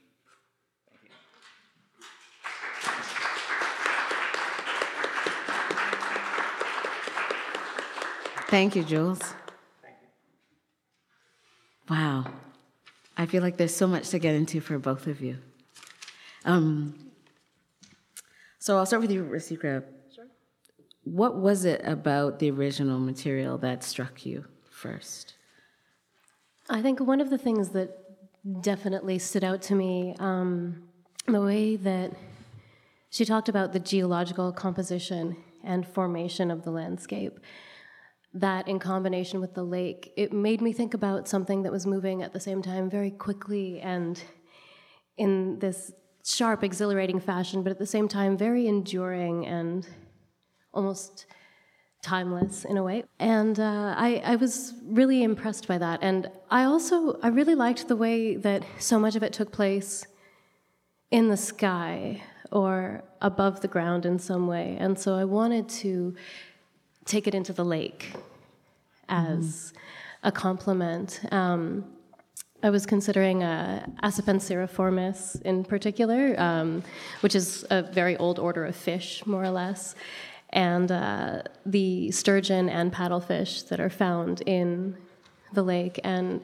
Thank 8.49 8.75
you, 8.75 8.83
Jules. 8.83 9.19
Thank 9.19 9.95
you. 10.01 11.95
Wow. 11.95 12.25
I 13.15 13.27
feel 13.27 13.43
like 13.43 13.57
there's 13.57 13.75
so 13.75 13.85
much 13.85 14.09
to 14.09 14.17
get 14.17 14.33
into 14.33 14.59
for 14.59 14.79
both 14.79 15.05
of 15.05 15.21
you. 15.21 15.37
Um, 16.45 17.11
so 18.57 18.79
I'll 18.79 18.87
start 18.87 19.03
with 19.03 19.11
you, 19.11 19.23
Rasika. 19.23 19.83
Sure. 20.15 20.25
What 21.03 21.35
was 21.35 21.63
it 21.63 21.81
about 21.85 22.39
the 22.39 22.49
original 22.49 22.97
material 22.97 23.59
that 23.59 23.83
struck 23.83 24.25
you 24.25 24.45
first? 24.71 25.35
I 26.71 26.81
think 26.81 26.99
one 26.99 27.21
of 27.21 27.29
the 27.29 27.37
things 27.37 27.69
that 27.69 27.95
definitely 28.61 29.19
stood 29.19 29.43
out 29.43 29.61
to 29.63 29.75
me, 29.75 30.15
um, 30.17 30.89
the 31.27 31.41
way 31.41 31.75
that 31.75 32.13
she 33.11 33.25
talked 33.25 33.47
about 33.47 33.73
the 33.73 33.79
geological 33.79 34.51
composition 34.51 35.37
and 35.63 35.87
formation 35.87 36.49
of 36.49 36.63
the 36.63 36.71
landscape 36.71 37.39
that 38.33 38.67
in 38.67 38.79
combination 38.79 39.41
with 39.41 39.55
the 39.55 39.63
lake, 39.63 40.13
it 40.15 40.31
made 40.31 40.61
me 40.61 40.71
think 40.71 40.93
about 40.93 41.27
something 41.27 41.63
that 41.63 41.71
was 41.71 41.85
moving 41.85 42.21
at 42.21 42.33
the 42.33 42.39
same 42.39 42.61
time 42.61 42.89
very 42.89 43.11
quickly 43.11 43.79
and 43.79 44.21
in 45.17 45.59
this 45.59 45.91
sharp, 46.23 46.63
exhilarating 46.63 47.19
fashion, 47.19 47.63
but 47.63 47.71
at 47.71 47.79
the 47.79 47.85
same 47.85 48.07
time 48.07 48.37
very 48.37 48.67
enduring 48.67 49.45
and 49.47 49.87
almost 50.73 51.25
timeless 52.01 52.65
in 52.65 52.77
a 52.77 52.83
way. 52.83 53.03
And 53.19 53.59
uh, 53.59 53.93
I, 53.97 54.21
I 54.23 54.35
was 54.35 54.73
really 54.85 55.23
impressed 55.23 55.67
by 55.67 55.77
that. 55.79 55.99
And 56.01 56.29
I 56.49 56.63
also, 56.63 57.19
I 57.21 57.27
really 57.29 57.55
liked 57.55 57.87
the 57.87 57.95
way 57.95 58.35
that 58.37 58.63
so 58.77 58.99
much 58.99 59.15
of 59.15 59.23
it 59.23 59.33
took 59.33 59.51
place 59.51 60.05
in 61.11 61.29
the 61.29 61.37
sky 61.37 62.23
or 62.51 63.03
above 63.21 63.61
the 63.61 63.67
ground 63.67 64.05
in 64.05 64.19
some 64.19 64.47
way. 64.47 64.77
And 64.79 64.97
so 64.97 65.15
I 65.15 65.25
wanted 65.25 65.67
to 65.69 66.15
take 67.05 67.27
it 67.27 67.35
into 67.35 67.53
the 67.53 67.65
lake 67.65 68.13
as 69.07 69.73
mm-hmm. 69.73 70.27
a 70.27 70.31
compliment. 70.31 71.21
Um, 71.31 71.85
I 72.61 72.69
was 72.69 72.85
considering 72.85 73.41
uh, 73.41 73.85
Acipenseriformes 74.03 75.41
in 75.43 75.63
particular, 75.63 76.35
um, 76.37 76.83
which 77.21 77.33
is 77.33 77.65
a 77.69 77.83
very 77.83 78.17
old 78.17 78.37
order 78.37 78.65
of 78.65 78.75
fish, 78.75 79.25
more 79.25 79.43
or 79.43 79.49
less, 79.49 79.95
and 80.49 80.91
uh, 80.91 81.43
the 81.65 82.11
sturgeon 82.11 82.69
and 82.69 82.91
paddlefish 82.91 83.67
that 83.69 83.79
are 83.79 83.89
found 83.89 84.41
in 84.41 84.97
the 85.53 85.63
lake. 85.63 85.99
And 86.03 86.41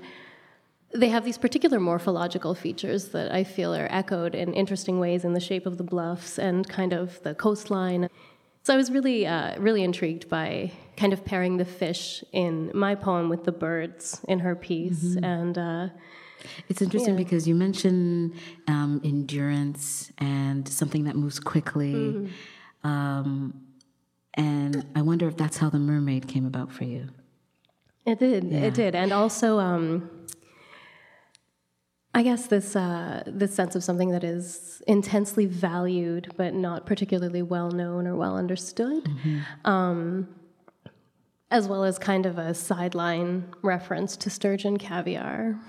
they 0.94 1.10
have 1.10 1.26
these 1.26 1.38
particular 1.38 1.80
morphological 1.82 2.56
features 2.56 3.10
that 3.10 3.32
I 3.34 3.44
feel 3.44 3.76
are 3.76 3.88
echoed 3.92 4.36
in 4.36 4.54
interesting 4.54 5.00
ways 5.00 5.26
in 5.26 5.34
the 5.34 5.42
shape 5.42 5.66
of 5.66 5.78
the 5.78 5.84
bluffs 5.84 6.40
and 6.40 6.68
kind 6.68 6.94
of 6.94 7.22
the 7.24 7.36
coastline. 7.36 8.10
So 8.66 8.74
I 8.74 8.78
was 8.78 8.90
really, 8.90 9.28
uh, 9.28 9.60
really 9.60 9.84
intrigued 9.84 10.28
by 10.28 10.72
kind 10.98 11.14
of 11.14 11.24
pairing 11.24 11.58
the 11.58 11.66
fish 11.66 12.24
in 12.32 12.72
my 12.74 12.96
poem 12.96 13.30
with 13.30 13.44
the 13.44 13.52
birds 13.52 14.22
in 14.28 14.40
her 14.40 14.56
piece, 14.56 15.04
mm-hmm. 15.04 15.24
and. 15.24 15.58
Uh, 15.58 15.88
it's 16.68 16.82
interesting 16.82 17.16
yeah. 17.16 17.24
because 17.24 17.48
you 17.48 17.56
mentioned 17.56 18.34
um, 18.68 19.02
endurance 19.04 20.12
and 20.20 20.68
something 20.68 21.04
that 21.04 21.16
moves 21.16 21.40
quickly. 21.40 21.94
Mm-hmm. 21.94 22.88
Um, 22.88 23.62
and 24.36 24.86
I 24.96 25.02
wonder 25.02 25.28
if 25.28 25.38
that's 25.38 25.58
how 25.58 25.70
the 25.70 25.80
mermaid 25.80 26.28
came 26.28 26.46
about 26.46 26.72
for 26.72 26.84
you. 26.84 27.08
It 28.06 28.20
did. 28.20 28.44
Yeah. 28.46 28.60
It 28.60 28.74
did. 28.74 28.94
And 28.94 29.12
also, 29.12 29.60
um, 29.60 30.10
I 32.16 32.24
guess 32.24 32.48
this 32.48 32.78
uh, 32.78 33.24
this 33.28 33.54
sense 33.54 33.76
of 33.76 33.84
something 33.84 34.12
that 34.12 34.24
is 34.24 34.82
intensely 34.88 35.46
valued 35.46 36.32
but 36.38 36.54
not 36.54 36.86
particularly 36.86 37.42
well 37.42 37.72
known 37.72 38.08
or 38.08 38.16
well 38.16 38.38
understood, 38.38 39.04
mm-hmm. 39.04 39.70
um, 39.70 40.30
as 41.52 41.68
well 41.68 41.84
as 41.84 42.00
kind 42.00 42.26
of 42.26 42.38
a 42.38 42.54
sideline 42.54 43.54
reference 43.62 44.16
to 44.16 44.30
sturgeon 44.30 44.78
caviar. 44.78 45.60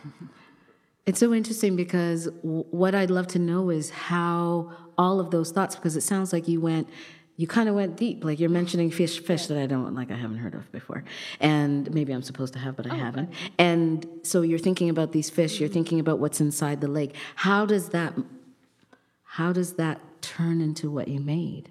It's 1.05 1.19
so 1.19 1.35
interesting 1.35 1.75
because 1.75 2.27
w- 2.27 2.65
what 2.71 2.95
I'd 2.95 3.11
love 3.11 3.27
to 3.29 3.41
know 3.41 3.71
is 3.71 3.91
how 3.91 4.71
all 4.97 5.19
of 5.19 5.33
those 5.33 5.51
thoughts, 5.51 5.75
because 5.75 5.97
it 5.97 6.03
sounds 6.03 6.33
like 6.33 6.47
you 6.47 6.61
went 6.61 6.89
you 7.37 7.47
kind 7.47 7.69
of 7.69 7.75
went 7.75 7.97
deep. 7.97 8.25
Like 8.25 8.41
you're 8.41 8.51
mentioning 8.51 8.91
fish, 8.91 9.21
fish 9.21 9.47
that 9.47 9.59
I 9.59 9.67
don't 9.67 9.95
like, 9.95 10.11
I 10.11 10.17
haven't 10.17 10.39
heard 10.39 10.55
of 10.55 10.71
before, 10.73 11.05
and 11.41 11.93
maybe 11.93 12.13
I'm 12.13 12.23
supposed 12.23 12.53
to 12.55 12.59
have, 12.59 12.77
but 12.77 12.91
I 12.91 12.95
oh, 12.95 12.99
haven't. 12.99 13.29
Okay. 13.29 13.51
And 13.59 14.07
so 14.23 14.43
you're 14.43 14.59
thinking 14.59 14.89
about 14.89 15.13
these 15.13 15.31
fish. 15.31 15.61
You're 15.61 15.69
thinking 15.69 16.01
about 16.01 16.19
what's 16.19 16.41
inside 16.41 16.81
the 16.81 16.89
lake. 16.89 17.15
How 17.37 17.67
does 17.67 17.91
that? 17.91 18.15
How 19.25 19.53
does 19.53 19.75
that 19.75 20.01
turn 20.23 20.61
into 20.61 20.91
what 20.91 21.09
you 21.09 21.21
made? 21.21 21.71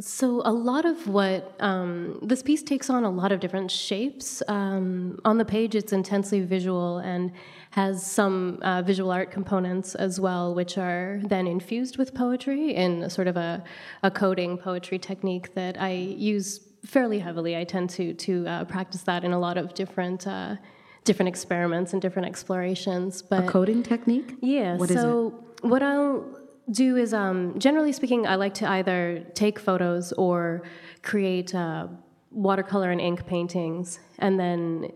So, 0.00 0.42
a 0.44 0.50
lot 0.52 0.84
of 0.86 1.06
what 1.06 1.54
um, 1.60 2.18
this 2.20 2.42
piece 2.42 2.64
takes 2.64 2.90
on 2.90 3.04
a 3.04 3.10
lot 3.10 3.30
of 3.30 3.38
different 3.38 3.70
shapes. 3.70 4.42
Um, 4.48 5.20
on 5.24 5.38
the 5.38 5.44
page, 5.44 5.76
it's 5.76 5.92
intensely 5.92 6.40
visual 6.40 6.98
and 6.98 7.30
has 7.70 8.04
some 8.04 8.58
uh, 8.62 8.82
visual 8.82 9.12
art 9.12 9.30
components 9.30 9.94
as 9.94 10.18
well, 10.18 10.52
which 10.52 10.78
are 10.78 11.20
then 11.22 11.46
infused 11.46 11.96
with 11.96 12.12
poetry 12.12 12.74
in 12.74 13.08
sort 13.08 13.28
of 13.28 13.36
a, 13.36 13.62
a 14.02 14.10
coding 14.10 14.58
poetry 14.58 14.98
technique 14.98 15.54
that 15.54 15.80
I 15.80 15.92
use 15.92 16.58
fairly 16.84 17.20
heavily. 17.20 17.56
I 17.56 17.62
tend 17.62 17.90
to, 17.90 18.14
to 18.14 18.48
uh, 18.48 18.64
practice 18.64 19.02
that 19.02 19.22
in 19.22 19.32
a 19.32 19.38
lot 19.38 19.56
of 19.56 19.74
different. 19.74 20.26
Uh, 20.26 20.56
different 21.04 21.28
experiments 21.28 21.92
and 21.92 22.00
different 22.00 22.26
explorations 22.26 23.20
but 23.20 23.44
a 23.44 23.46
coding 23.46 23.82
technique 23.82 24.36
yeah 24.40 24.74
what 24.78 24.88
so 24.88 25.34
what 25.60 25.82
i'll 25.82 26.24
do 26.70 26.96
is, 26.96 27.12
um, 27.12 27.58
generally 27.58 27.92
speaking, 27.92 28.26
I 28.26 28.36
like 28.36 28.54
to 28.54 28.68
either 28.68 29.24
take 29.34 29.58
photos 29.58 30.12
or 30.12 30.62
create 31.02 31.54
uh, 31.54 31.88
watercolor 32.30 32.90
and 32.90 33.00
ink 33.00 33.26
paintings, 33.26 34.00
and 34.18 34.38
then 34.40 34.90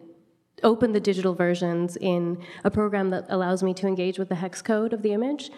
open 0.64 0.92
the 0.92 1.00
digital 1.00 1.34
versions 1.34 1.96
in 1.96 2.42
a 2.64 2.70
program 2.70 3.10
that 3.10 3.26
allows 3.28 3.62
me 3.62 3.72
to 3.74 3.86
engage 3.86 4.18
with 4.18 4.28
the 4.28 4.34
hex 4.34 4.60
code 4.62 4.92
of 4.92 5.02
the 5.02 5.12
image. 5.12 5.50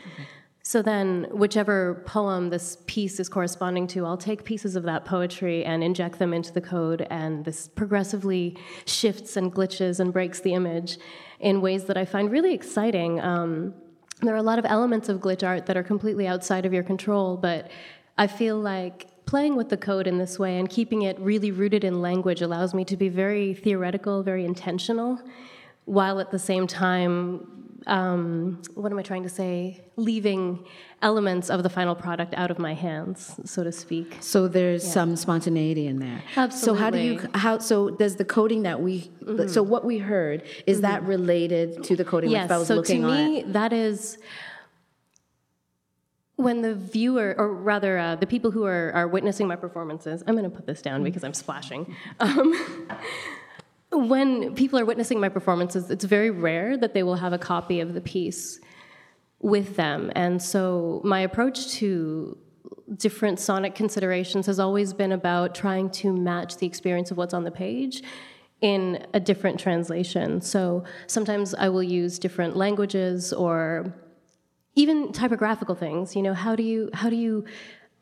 So 0.62 0.82
then, 0.82 1.26
whichever 1.32 2.02
poem 2.06 2.50
this 2.50 2.76
piece 2.86 3.18
is 3.18 3.28
corresponding 3.28 3.86
to, 3.88 4.04
I'll 4.04 4.18
take 4.18 4.44
pieces 4.44 4.76
of 4.76 4.82
that 4.82 5.04
poetry 5.04 5.64
and 5.64 5.82
inject 5.82 6.18
them 6.18 6.34
into 6.34 6.52
the 6.52 6.60
code, 6.60 7.06
and 7.10 7.44
this 7.44 7.66
progressively 7.68 8.58
shifts 8.84 9.36
and 9.36 9.52
glitches 9.52 10.00
and 10.00 10.12
breaks 10.12 10.40
the 10.40 10.52
image 10.52 10.98
in 11.40 11.60
ways 11.62 11.84
that 11.84 11.96
I 11.96 12.04
find 12.04 12.30
really 12.30 12.52
exciting. 12.52 13.20
Um, 13.20 13.74
there 14.22 14.34
are 14.34 14.38
a 14.38 14.42
lot 14.42 14.58
of 14.58 14.66
elements 14.66 15.08
of 15.08 15.18
glitch 15.18 15.46
art 15.46 15.66
that 15.66 15.76
are 15.76 15.82
completely 15.82 16.26
outside 16.26 16.66
of 16.66 16.72
your 16.72 16.82
control, 16.82 17.36
but 17.36 17.70
I 18.18 18.26
feel 18.26 18.58
like 18.58 19.06
playing 19.26 19.56
with 19.56 19.68
the 19.68 19.76
code 19.76 20.06
in 20.06 20.18
this 20.18 20.38
way 20.38 20.58
and 20.58 20.68
keeping 20.68 21.02
it 21.02 21.18
really 21.20 21.50
rooted 21.50 21.84
in 21.84 22.02
language 22.02 22.42
allows 22.42 22.74
me 22.74 22.84
to 22.84 22.96
be 22.96 23.08
very 23.08 23.54
theoretical, 23.54 24.22
very 24.22 24.44
intentional, 24.44 25.20
while 25.84 26.20
at 26.20 26.30
the 26.30 26.38
same 26.38 26.66
time 26.66 27.60
um, 27.86 28.60
what 28.74 28.92
am 28.92 28.98
I 28.98 29.02
trying 29.02 29.22
to 29.22 29.28
say? 29.28 29.82
Leaving 29.96 30.64
elements 31.02 31.50
of 31.50 31.62
the 31.62 31.70
final 31.70 31.94
product 31.94 32.34
out 32.34 32.50
of 32.50 32.58
my 32.58 32.74
hands, 32.74 33.40
so 33.44 33.64
to 33.64 33.72
speak. 33.72 34.18
So 34.20 34.48
there's 34.48 34.84
yeah. 34.84 34.92
some 34.92 35.16
spontaneity 35.16 35.86
in 35.86 35.98
there. 35.98 36.22
Absolutely. 36.36 36.78
So 36.78 36.84
how 36.84 36.90
do 36.90 36.98
you 36.98 37.28
how 37.34 37.58
so 37.58 37.90
does 37.90 38.16
the 38.16 38.24
coding 38.24 38.62
that 38.62 38.80
we 38.80 39.10
mm-hmm. 39.22 39.48
so 39.48 39.62
what 39.62 39.84
we 39.84 39.98
heard 39.98 40.42
is 40.66 40.78
mm-hmm. 40.78 40.82
that 40.82 41.02
related 41.04 41.82
to 41.84 41.96
the 41.96 42.04
coding? 42.04 42.30
Yes. 42.30 42.50
Like 42.50 42.66
so 42.66 42.82
to 42.82 42.98
me, 42.98 43.42
that 43.46 43.72
is 43.72 44.18
when 46.36 46.62
the 46.62 46.74
viewer, 46.74 47.34
or 47.36 47.52
rather 47.52 47.98
uh, 47.98 48.16
the 48.16 48.26
people 48.26 48.50
who 48.50 48.64
are, 48.64 48.90
are 48.94 49.06
witnessing 49.06 49.46
my 49.46 49.56
performances, 49.56 50.22
I'm 50.26 50.34
going 50.34 50.50
to 50.50 50.56
put 50.56 50.66
this 50.66 50.80
down 50.80 51.04
because 51.04 51.22
I'm 51.22 51.34
splashing. 51.34 51.94
Um, 52.18 52.88
when 53.92 54.54
people 54.54 54.78
are 54.78 54.84
witnessing 54.84 55.20
my 55.20 55.28
performances, 55.28 55.90
it's 55.90 56.04
very 56.04 56.30
rare 56.30 56.76
that 56.76 56.94
they 56.94 57.02
will 57.02 57.16
have 57.16 57.32
a 57.32 57.38
copy 57.38 57.80
of 57.80 57.94
the 57.94 58.00
piece 58.00 58.60
with 59.40 59.76
them. 59.76 60.12
And 60.14 60.40
so 60.40 61.00
my 61.04 61.20
approach 61.20 61.68
to 61.74 62.36
different 62.96 63.38
sonic 63.38 63.74
considerations 63.74 64.46
has 64.46 64.58
always 64.58 64.92
been 64.92 65.12
about 65.12 65.54
trying 65.54 65.90
to 65.90 66.12
match 66.12 66.56
the 66.56 66.66
experience 66.66 67.10
of 67.10 67.16
what's 67.16 67.34
on 67.34 67.44
the 67.44 67.50
page 67.50 68.02
in 68.60 69.06
a 69.14 69.20
different 69.20 69.58
translation. 69.58 70.40
So 70.40 70.84
sometimes 71.06 71.54
I 71.54 71.68
will 71.68 71.82
use 71.82 72.18
different 72.18 72.56
languages 72.56 73.32
or 73.32 73.94
even 74.74 75.12
typographical 75.12 75.74
things. 75.74 76.14
You 76.14 76.22
know, 76.22 76.34
how 76.34 76.54
do 76.54 76.62
you 76.62 76.90
how 76.92 77.10
do 77.10 77.16
you 77.16 77.44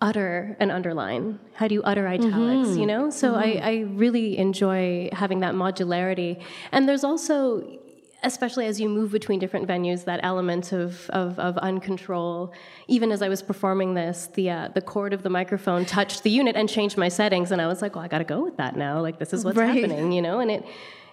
utter 0.00 0.56
an 0.60 0.70
underline? 0.70 1.38
How 1.54 1.68
do 1.68 1.74
you 1.74 1.82
utter 1.82 2.06
italics? 2.06 2.68
Mm-hmm. 2.70 2.78
You 2.78 2.86
know, 2.86 3.10
so 3.10 3.32
mm-hmm. 3.32 3.64
I, 3.64 3.70
I 3.70 3.74
really 3.88 4.38
enjoy 4.38 5.08
having 5.12 5.40
that 5.40 5.54
modularity. 5.54 6.42
And 6.72 6.88
there's 6.88 7.04
also, 7.04 7.78
especially 8.22 8.66
as 8.66 8.80
you 8.80 8.88
move 8.88 9.10
between 9.10 9.38
different 9.38 9.66
venues, 9.66 10.04
that 10.04 10.20
element 10.22 10.72
of 10.72 11.10
of, 11.10 11.38
of 11.38 11.56
uncontrol. 11.56 12.52
Even 12.86 13.10
as 13.10 13.22
I 13.22 13.28
was 13.28 13.42
performing 13.42 13.94
this, 13.94 14.28
the 14.34 14.50
uh, 14.50 14.68
the 14.68 14.80
cord 14.80 15.12
of 15.12 15.22
the 15.22 15.30
microphone 15.30 15.84
touched 15.84 16.22
the 16.22 16.30
unit 16.30 16.54
and 16.56 16.68
changed 16.68 16.96
my 16.96 17.08
settings, 17.08 17.50
and 17.50 17.60
I 17.60 17.66
was 17.66 17.82
like, 17.82 17.94
well, 17.96 18.04
I 18.04 18.08
got 18.08 18.18
to 18.18 18.24
go 18.24 18.42
with 18.44 18.56
that 18.58 18.76
now. 18.76 19.00
Like 19.00 19.18
this 19.18 19.32
is 19.32 19.44
what's 19.44 19.58
right. 19.58 19.74
happening, 19.74 20.12
you 20.12 20.22
know, 20.22 20.40
and 20.40 20.50
it 20.50 20.64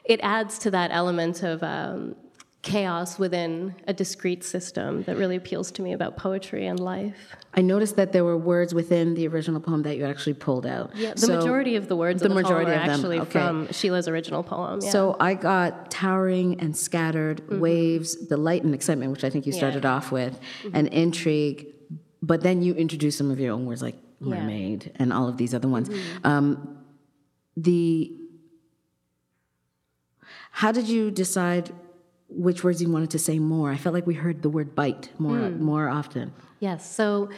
it 0.04 0.20
adds 0.22 0.60
to 0.60 0.72
that 0.72 0.92
element 0.92 1.42
of 1.42 1.64
um, 1.64 2.16
chaos 2.66 3.20
within 3.20 3.76
a 3.88 3.94
discrete 3.94 4.44
system 4.44 5.04
that 5.04 5.16
really 5.18 5.36
appeals 5.36 5.70
to 5.72 5.82
me 5.84 5.94
about 5.94 6.18
poetry 6.18 6.66
and 6.66 6.80
life. 6.80 7.16
I 7.54 7.62
noticed 7.62 7.96
that 7.96 8.12
there 8.12 8.24
were 8.26 8.36
words 8.38 8.74
within 8.74 9.14
the 9.14 9.28
original 9.28 9.62
poem 9.62 9.84
that 9.84 9.98
you 9.98 10.06
actually 10.06 10.34
pulled 10.34 10.66
out. 10.66 10.90
Yeah, 10.96 11.14
the 11.14 11.20
So- 11.20 11.38
majority 11.38 11.76
of 11.76 11.88
the 11.88 11.96
words 11.96 12.22
the 12.24 12.28
the 12.30 12.34
majority 12.36 12.72
of 12.72 12.78
them, 12.82 12.90
actually 12.90 13.20
okay. 13.20 13.30
from 13.30 13.72
Sheila's 13.72 14.08
original 14.08 14.42
poem. 14.44 14.80
Yeah. 14.82 14.90
So 14.90 15.16
I 15.20 15.36
got 15.36 15.92
towering 15.92 16.60
and 16.60 16.76
scattered, 16.76 17.38
waves, 17.62 18.28
the 18.28 18.38
light 18.38 18.64
and 18.64 18.74
excitement, 18.74 19.12
which 19.12 19.24
I 19.24 19.30
think 19.30 19.46
you 19.46 19.54
Mm-hmm. 19.54 19.64
Yeah. 19.64 19.70
Mm-hmm. 19.70 19.80
started 19.80 19.86
off 19.86 20.12
with, 20.12 20.40
and 20.74 20.88
intrigue. 20.90 21.68
But 22.24 22.42
then 22.42 22.64
you 22.64 22.74
introduced 22.74 23.18
some 23.20 23.30
of 23.30 23.40
your 23.40 23.54
own 23.54 23.66
words 23.68 23.84
like 23.84 23.96
Yeah. 23.96 24.02
Mm-hmm. 24.26 24.30
mermaid 24.42 24.92
and 24.96 25.14
all 25.14 25.28
of 25.30 25.38
these 25.38 25.54
other 25.54 25.68
ones. 25.68 25.88
Um, 26.24 26.80
the 27.56 28.12
how 30.52 30.72
did 30.72 30.88
you 30.88 31.12
decide 31.12 31.72
which 32.36 32.64
words 32.64 32.82
you 32.82 32.90
wanted 32.92 33.10
to 33.12 33.20
say 33.20 33.40
more? 33.40 33.72
I 33.72 33.78
felt 33.78 33.94
like 33.96 34.06
we 34.08 34.14
heard 34.16 34.42
the 34.42 34.50
word 34.50 34.76
bite 34.76 35.10
more 35.18 35.38
Hmm. 35.50 35.64
more 35.64 35.88
often. 35.90 36.34
yes, 36.60 36.90
so 36.90 37.30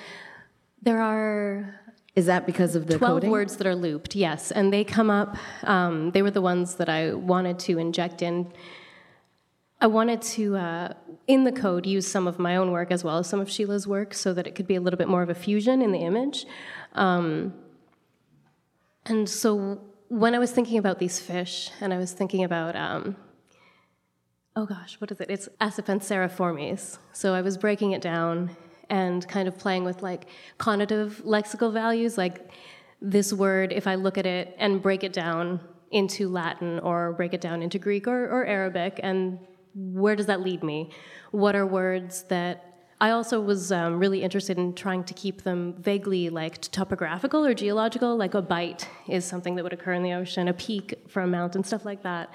there 0.82 1.00
are 1.02 1.80
Is 2.16 2.26
that 2.26 2.46
because 2.46 2.76
of 2.76 2.88
the 2.88 2.98
12 2.98 3.14
coding? 3.16 3.30
words 3.32 3.58
that 3.58 3.68
are 3.68 3.76
looped, 3.76 4.16
yes. 4.16 4.52
And 4.52 4.74
they 4.74 4.84
come 4.84 5.10
up, 5.10 5.38
um, 5.64 6.12
they 6.12 6.22
were 6.24 6.32
the 6.32 6.42
ones 6.42 6.76
that 6.76 6.90
I 6.90 7.14
wanted 7.14 7.60
to 7.60 7.78
inject 7.78 8.22
in. 8.22 8.52
I 9.80 9.86
wanted 9.88 10.22
to, 10.34 10.56
uh, 10.56 10.94
in 11.28 11.44
the 11.44 11.52
code, 11.52 11.86
use 11.86 12.08
some 12.08 12.26
of 12.28 12.40
my 12.40 12.56
own 12.56 12.72
work 12.72 12.90
as 12.90 13.04
well 13.04 13.20
as 13.20 13.28
some 13.28 13.40
of 13.40 13.48
Sheila's 13.52 13.86
work 13.86 14.14
so 14.16 14.34
that 14.34 14.48
it 14.48 14.56
could 14.56 14.66
be 14.66 14.74
a 14.76 14.82
little 14.82 14.98
bit 14.98 15.08
more 15.08 15.22
of 15.22 15.30
a 15.30 15.36
fusion 15.36 15.82
in 15.84 15.92
the 15.92 16.00
image. 16.00 16.48
Um, 16.96 17.54
and 19.06 19.30
so 19.30 19.80
when 20.10 20.34
I 20.34 20.40
was 20.40 20.52
thinking 20.52 20.78
about 20.80 20.98
these 21.00 21.20
fish, 21.20 21.70
and 21.82 21.94
I 21.94 21.98
was 21.98 22.12
thinking 22.14 22.44
about, 22.44 22.76
um, 22.76 23.16
oh 24.58 24.65
gosh, 24.65 25.00
what 25.00 25.12
is 25.12 25.22
it? 25.22 25.30
It's 25.30 25.48
Acipenseriformes. 25.62 26.98
So 27.13 27.36
I 27.36 27.41
was 27.41 27.58
breaking 27.58 27.91
it 27.91 28.02
down 28.02 28.58
and 28.89 29.26
kind 29.28 29.48
of 29.48 29.56
playing 29.56 29.84
with 29.84 30.02
like 30.02 30.26
connotative 30.58 31.22
lexical 31.24 31.72
values, 31.72 32.17
like 32.17 32.50
this 33.00 33.32
word, 33.32 33.72
if 33.72 33.86
I 33.86 33.93
look 33.93 34.17
at 34.17 34.26
it 34.26 34.56
and 34.58 34.82
break 34.82 35.04
it 35.04 35.13
down 35.13 35.60
into 35.91 36.28
Latin 36.28 36.80
or 36.80 37.13
break 37.13 37.36
it 37.36 37.41
down 37.41 37.62
into 37.62 37.78
Greek 37.78 38.08
or, 38.08 38.24
or 38.24 38.46
Arabic, 38.46 39.00
and 39.04 39.38
where 39.76 40.15
does 40.15 40.26
that 40.26 40.41
lead 40.41 40.63
me? 40.63 40.89
What 41.30 41.56
are 41.56 41.67
words 41.67 42.24
that 42.24 42.63
I 43.00 43.12
also 43.12 43.39
was 43.39 43.72
um, 43.72 44.00
really 44.00 44.24
interested 44.24 44.58
in 44.58 44.74
trying 44.74 45.04
to 45.04 45.13
keep 45.13 45.43
them 45.43 45.76
vaguely 45.78 46.30
like 46.32 46.60
topographical 46.62 47.46
or 47.46 47.54
geological, 47.54 48.17
like 48.17 48.34
a 48.34 48.41
bite 48.41 48.89
is 49.08 49.24
something 49.24 49.54
that 49.56 49.63
would 49.63 49.74
occur 49.74 49.93
in 49.93 50.02
the 50.02 50.13
ocean, 50.13 50.48
a 50.48 50.54
peak 50.54 50.96
from 51.08 51.26
a 51.26 51.28
mountain, 51.28 51.63
stuff 51.63 51.86
like 51.86 52.02
that. 52.02 52.32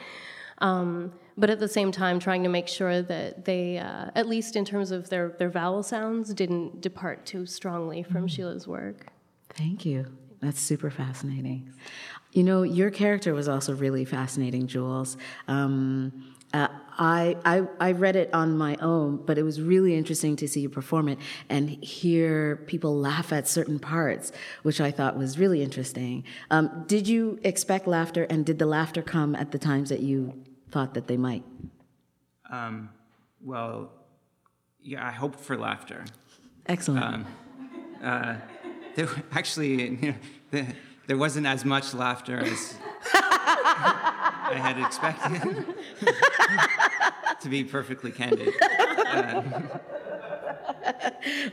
Um, 0.59 1.13
but 1.37 1.51
at 1.51 1.61
the 1.61 1.69
same 1.69 1.93
time, 1.93 2.19
trying 2.19 2.43
to 2.43 2.49
make 2.49 2.69
sure 2.69 3.03
that 3.03 3.45
they, 3.45 3.79
uh, 3.79 4.11
at 4.15 4.29
least 4.29 4.57
in 4.57 4.65
terms 4.65 4.91
of 4.91 5.09
their, 5.09 5.31
their 5.39 5.51
vowel 5.51 5.83
sounds, 5.83 6.33
didn't 6.35 6.81
depart 6.81 7.25
too 7.27 7.47
strongly 7.47 8.03
from 8.03 8.27
Sheila's 8.27 8.67
work. 8.67 9.07
Thank 9.51 9.85
you. 9.85 10.07
That's 10.41 10.61
super 10.61 10.91
fascinating. 10.91 11.73
You 12.33 12.43
know, 12.43 12.63
your 12.63 12.91
character 12.91 13.35
was 13.35 13.49
also 13.49 13.75
really 13.75 14.05
fascinating, 14.05 14.67
Jules. 14.67 15.17
Um, 15.47 16.35
uh, 16.53 16.69
I, 16.99 17.37
I 17.47 17.63
I 17.81 17.93
read 17.93 18.17
it 18.17 18.29
on 18.35 18.59
my 18.59 18.77
own, 18.77 19.25
but 19.25 19.39
it 19.39 19.43
was 19.43 19.61
really 19.61 19.95
interesting 19.95 20.37
to 20.37 20.49
see 20.49 20.61
you 20.61 20.69
perform 20.69 21.09
it 21.09 21.19
and 21.49 21.71
hear 21.83 22.57
people 22.67 22.99
laugh 22.99 23.33
at 23.33 23.49
certain 23.49 23.79
parts, 23.79 24.33
which 24.63 24.79
I 24.81 24.91
thought 24.91 25.17
was 25.17 25.39
really 25.39 25.63
interesting. 25.63 26.25
Um, 26.51 26.85
did 26.87 27.09
you 27.09 27.39
expect 27.43 27.87
laughter, 27.87 28.25
and 28.25 28.45
did 28.45 28.59
the 28.59 28.67
laughter 28.67 29.01
come 29.01 29.35
at 29.35 29.53
the 29.53 29.59
times 29.59 29.89
that 29.89 30.01
you 30.01 30.35
thought 30.73 30.95
that 30.95 31.07
they 31.07 31.17
might? 31.17 31.45
Um, 32.51 32.89
well, 33.45 33.93
yeah, 34.83 35.07
I 35.07 35.13
hoped 35.13 35.39
for 35.41 35.57
laughter. 35.57 36.05
Excellent. 36.67 37.27
There, 38.95 39.09
actually, 39.33 39.91
you 39.91 40.09
know, 40.09 40.15
there, 40.51 40.69
there 41.07 41.17
wasn't 41.17 41.47
as 41.47 41.65
much 41.65 41.95
laughter 41.95 42.39
as 42.39 42.75
I 43.15 44.55
had 44.57 44.79
expected. 44.79 45.65
to 47.41 47.49
be 47.49 47.65
perfectly 47.65 48.13
candid, 48.13 48.55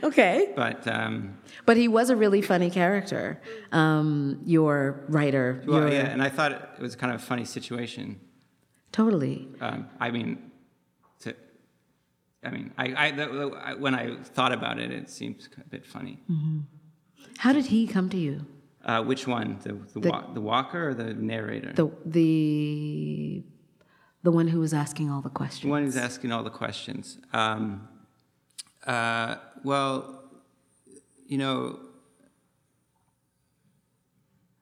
okay. 0.04 0.52
but 0.54 0.86
um, 0.86 1.36
But 1.66 1.76
he 1.76 1.88
was 1.88 2.10
a 2.10 2.16
really 2.16 2.42
funny 2.42 2.70
character. 2.70 3.40
Um, 3.72 4.40
your 4.44 5.04
writer. 5.08 5.62
well, 5.66 5.80
your, 5.80 5.88
yeah, 5.90 6.10
and 6.10 6.22
I 6.22 6.28
thought 6.28 6.52
it 6.52 6.80
was 6.80 6.94
kind 6.94 7.12
of 7.12 7.20
a 7.20 7.24
funny 7.24 7.44
situation. 7.44 8.20
Totally. 8.92 9.48
Um, 9.60 9.88
I 10.00 10.10
mean, 10.10 10.50
to, 11.20 11.34
I 12.44 12.50
mean, 12.50 12.72
I, 12.76 13.06
I, 13.06 13.10
the, 13.12 13.76
when 13.78 13.94
I 13.94 14.16
thought 14.22 14.52
about 14.52 14.78
it, 14.78 14.90
it 14.90 15.08
seems 15.08 15.48
a 15.64 15.68
bit 15.68 15.86
funny. 15.86 16.18
How 17.38 17.52
did 17.52 17.66
he 17.66 17.86
come 17.86 18.08
to 18.10 18.16
you? 18.16 18.46
Uh, 18.84 19.02
which 19.04 19.26
one, 19.26 19.58
the 19.62 19.74
the, 19.94 20.00
The- 20.00 20.08
wa- 20.10 20.32
the 20.32 20.40
walker 20.40 20.88
or 20.88 20.94
the 20.94 21.12
narrator? 21.14 21.72
The 21.74 21.90
the 22.06 23.44
the 24.22 24.30
one 24.32 24.48
who 24.48 24.58
was 24.60 24.72
asking 24.74 25.10
all 25.10 25.20
the 25.20 25.28
questions. 25.30 25.62
The 25.62 25.68
one 25.68 25.84
who's 25.84 25.96
asking 25.96 26.32
all 26.32 26.42
the 26.42 26.50
questions. 26.50 27.18
Um, 27.32 27.88
uh, 28.86 29.36
well, 29.64 30.24
you 31.26 31.36
know, 31.38 31.78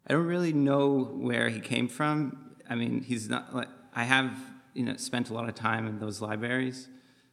I 0.07 0.13
don't 0.15 0.27
really 0.27 0.53
know 0.53 1.05
where 1.15 1.49
he 1.49 1.61
came 1.61 1.89
from. 1.89 2.55
I 2.69 2.75
mean, 2.75 3.03
he's 3.03 3.29
not 3.29 3.55
like 3.55 3.69
I 3.99 4.05
have, 4.05 4.31
you 4.75 4.85
know, 4.85 4.95
spent 4.97 5.29
a 5.29 5.35
lot 5.35 5.49
of 5.49 5.57
time 5.57 5.89
in 5.89 5.99
those 5.99 6.23
libraries 6.23 6.87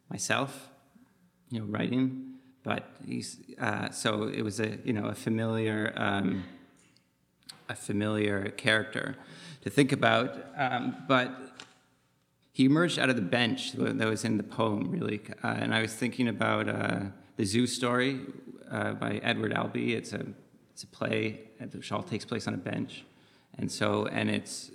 myself, 0.09 0.69
you 1.51 1.59
know, 1.59 1.65
writing. 1.67 2.39
But 2.63 2.89
uh, 3.61 3.91
so 3.91 4.23
it 4.23 4.41
was 4.41 4.59
a 4.59 4.79
you 4.83 4.91
know 4.91 5.05
a 5.05 5.13
familiar 5.13 5.93
um, 5.95 6.43
a 7.69 7.75
familiar 7.75 8.49
character 8.49 9.15
to 9.61 9.69
think 9.69 9.91
about. 9.91 10.43
Um, 10.57 10.95
but 11.07 11.29
he 12.51 12.65
emerged 12.65 12.97
out 12.97 13.11
of 13.11 13.15
the 13.15 13.21
bench 13.21 13.73
that 13.73 14.07
was 14.07 14.25
in 14.25 14.37
the 14.37 14.43
poem, 14.43 14.89
really. 14.89 15.21
Uh, 15.43 15.57
and 15.59 15.71
I 15.71 15.81
was 15.83 15.93
thinking 15.93 16.27
about 16.27 16.67
uh, 16.67 16.99
the 17.37 17.45
Zoo 17.45 17.67
Story 17.67 18.21
uh, 18.71 18.93
by 18.93 19.19
Edward 19.21 19.53
Albee. 19.53 19.93
It's 19.93 20.13
a 20.13 20.25
it's 20.71 20.81
a 20.81 20.87
play 20.87 21.41
which 21.73 21.91
all 21.91 22.01
takes 22.01 22.25
place 22.25 22.47
on 22.47 22.55
a 22.55 22.63
bench, 22.73 23.05
and 23.59 23.71
so 23.71 24.07
and 24.07 24.31
it's 24.31 24.71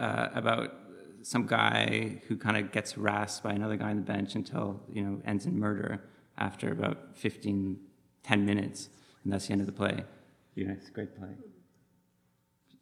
uh, 0.00 0.28
about 0.34 0.81
some 1.22 1.46
guy 1.46 2.20
who 2.28 2.36
kind 2.36 2.56
of 2.56 2.72
gets 2.72 2.92
harassed 2.92 3.42
by 3.42 3.52
another 3.52 3.76
guy 3.76 3.90
on 3.90 3.96
the 3.96 4.02
bench 4.02 4.34
until 4.34 4.80
you 4.92 5.02
know 5.02 5.20
ends 5.24 5.46
in 5.46 5.58
murder 5.58 6.02
after 6.38 6.72
about 6.72 7.16
15, 7.16 7.78
10 8.22 8.46
minutes, 8.46 8.88
and 9.22 9.32
that's 9.32 9.46
the 9.46 9.52
end 9.52 9.60
of 9.60 9.66
the 9.66 9.72
play. 9.72 10.04
You 10.54 10.66
know, 10.66 10.72
it's 10.72 10.88
a 10.88 10.92
great 10.92 11.16
play. 11.16 11.28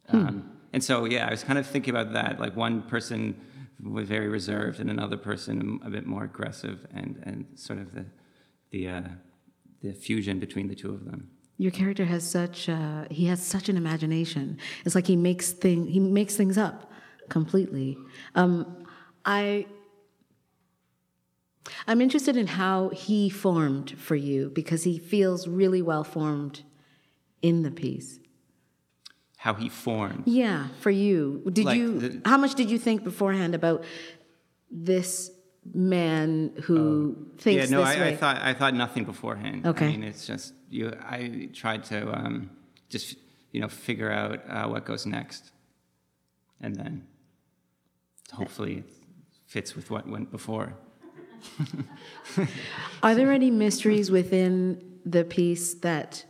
Um, 0.09 0.57
and 0.73 0.83
so, 0.83 1.05
yeah, 1.05 1.27
I 1.27 1.31
was 1.31 1.43
kind 1.43 1.59
of 1.59 1.67
thinking 1.67 1.93
about 1.93 2.13
that. 2.13 2.39
Like 2.39 2.55
one 2.55 2.81
person 2.83 3.39
was 3.83 4.07
very 4.07 4.27
reserved, 4.27 4.79
and 4.79 4.89
another 4.89 5.17
person 5.17 5.79
a 5.85 5.89
bit 5.89 6.05
more 6.05 6.23
aggressive, 6.23 6.85
and, 6.93 7.21
and 7.23 7.45
sort 7.55 7.79
of 7.79 7.93
the 7.93 8.05
the 8.71 8.87
uh, 8.87 9.01
the 9.81 9.93
fusion 9.93 10.39
between 10.39 10.67
the 10.67 10.75
two 10.75 10.93
of 10.93 11.05
them. 11.05 11.29
Your 11.57 11.71
character 11.71 12.05
has 12.05 12.29
such 12.29 12.69
uh, 12.69 13.05
he 13.09 13.25
has 13.27 13.43
such 13.43 13.69
an 13.69 13.77
imagination. 13.77 14.57
It's 14.85 14.95
like 14.95 15.07
he 15.07 15.15
makes 15.15 15.51
thing 15.51 15.87
he 15.87 15.99
makes 15.99 16.35
things 16.35 16.57
up 16.57 16.90
completely. 17.29 17.97
Um, 18.35 18.85
I 19.25 19.65
I'm 21.87 22.01
interested 22.01 22.35
in 22.37 22.47
how 22.47 22.89
he 22.89 23.29
formed 23.29 23.91
for 23.99 24.15
you 24.15 24.49
because 24.49 24.83
he 24.83 24.97
feels 24.97 25.47
really 25.47 25.81
well 25.81 26.03
formed 26.03 26.63
in 27.41 27.63
the 27.63 27.71
piece. 27.71 28.19
How 29.37 29.53
he 29.55 29.69
formed. 29.69 30.23
Yeah, 30.25 30.67
for 30.79 30.91
you. 30.91 31.41
Did 31.51 31.65
Like 31.65 31.77
you 31.77 31.99
the- 31.99 32.21
how 32.29 32.37
much 32.37 32.55
did 32.55 32.69
you 32.69 32.77
think 32.77 33.03
beforehand 33.03 33.55
about 33.55 33.83
this 34.69 35.31
man 35.73 36.51
who 36.63 37.27
thinks 37.37 37.69
yeah, 37.69 37.77
no, 37.77 37.83
I? 37.83 38.07
I 38.07 38.15
thought 38.15 38.37
I 38.41 38.53
thought 38.53 38.73
nothing 38.75 39.03
beforehand. 39.03 39.65
Okay. 39.65 39.87
I 39.87 39.91
mean, 39.91 40.03
it's 40.03 40.25
just 40.27 40.53
you. 40.69 40.93
I 41.01 41.49
tried 41.53 41.83
to 41.85 42.11
um, 42.15 42.51
just 42.89 43.15
you 43.51 43.61
know 43.61 43.67
figure 43.67 44.11
out 44.11 44.41
uh, 44.47 44.67
what 44.67 44.85
goes 44.85 45.05
next, 45.05 45.51
and 46.59 46.75
then 46.75 47.07
hopefully 48.33 48.77
it 48.77 48.85
fits 49.45 49.75
with 49.75 49.91
what 49.91 50.07
went 50.07 50.31
before. 50.31 50.73
Are 53.03 53.15
there 53.15 53.31
any 53.31 53.51
mysteries 53.51 54.11
within 54.11 54.99
the 55.05 55.23
piece 55.23 55.73
that 55.75 56.25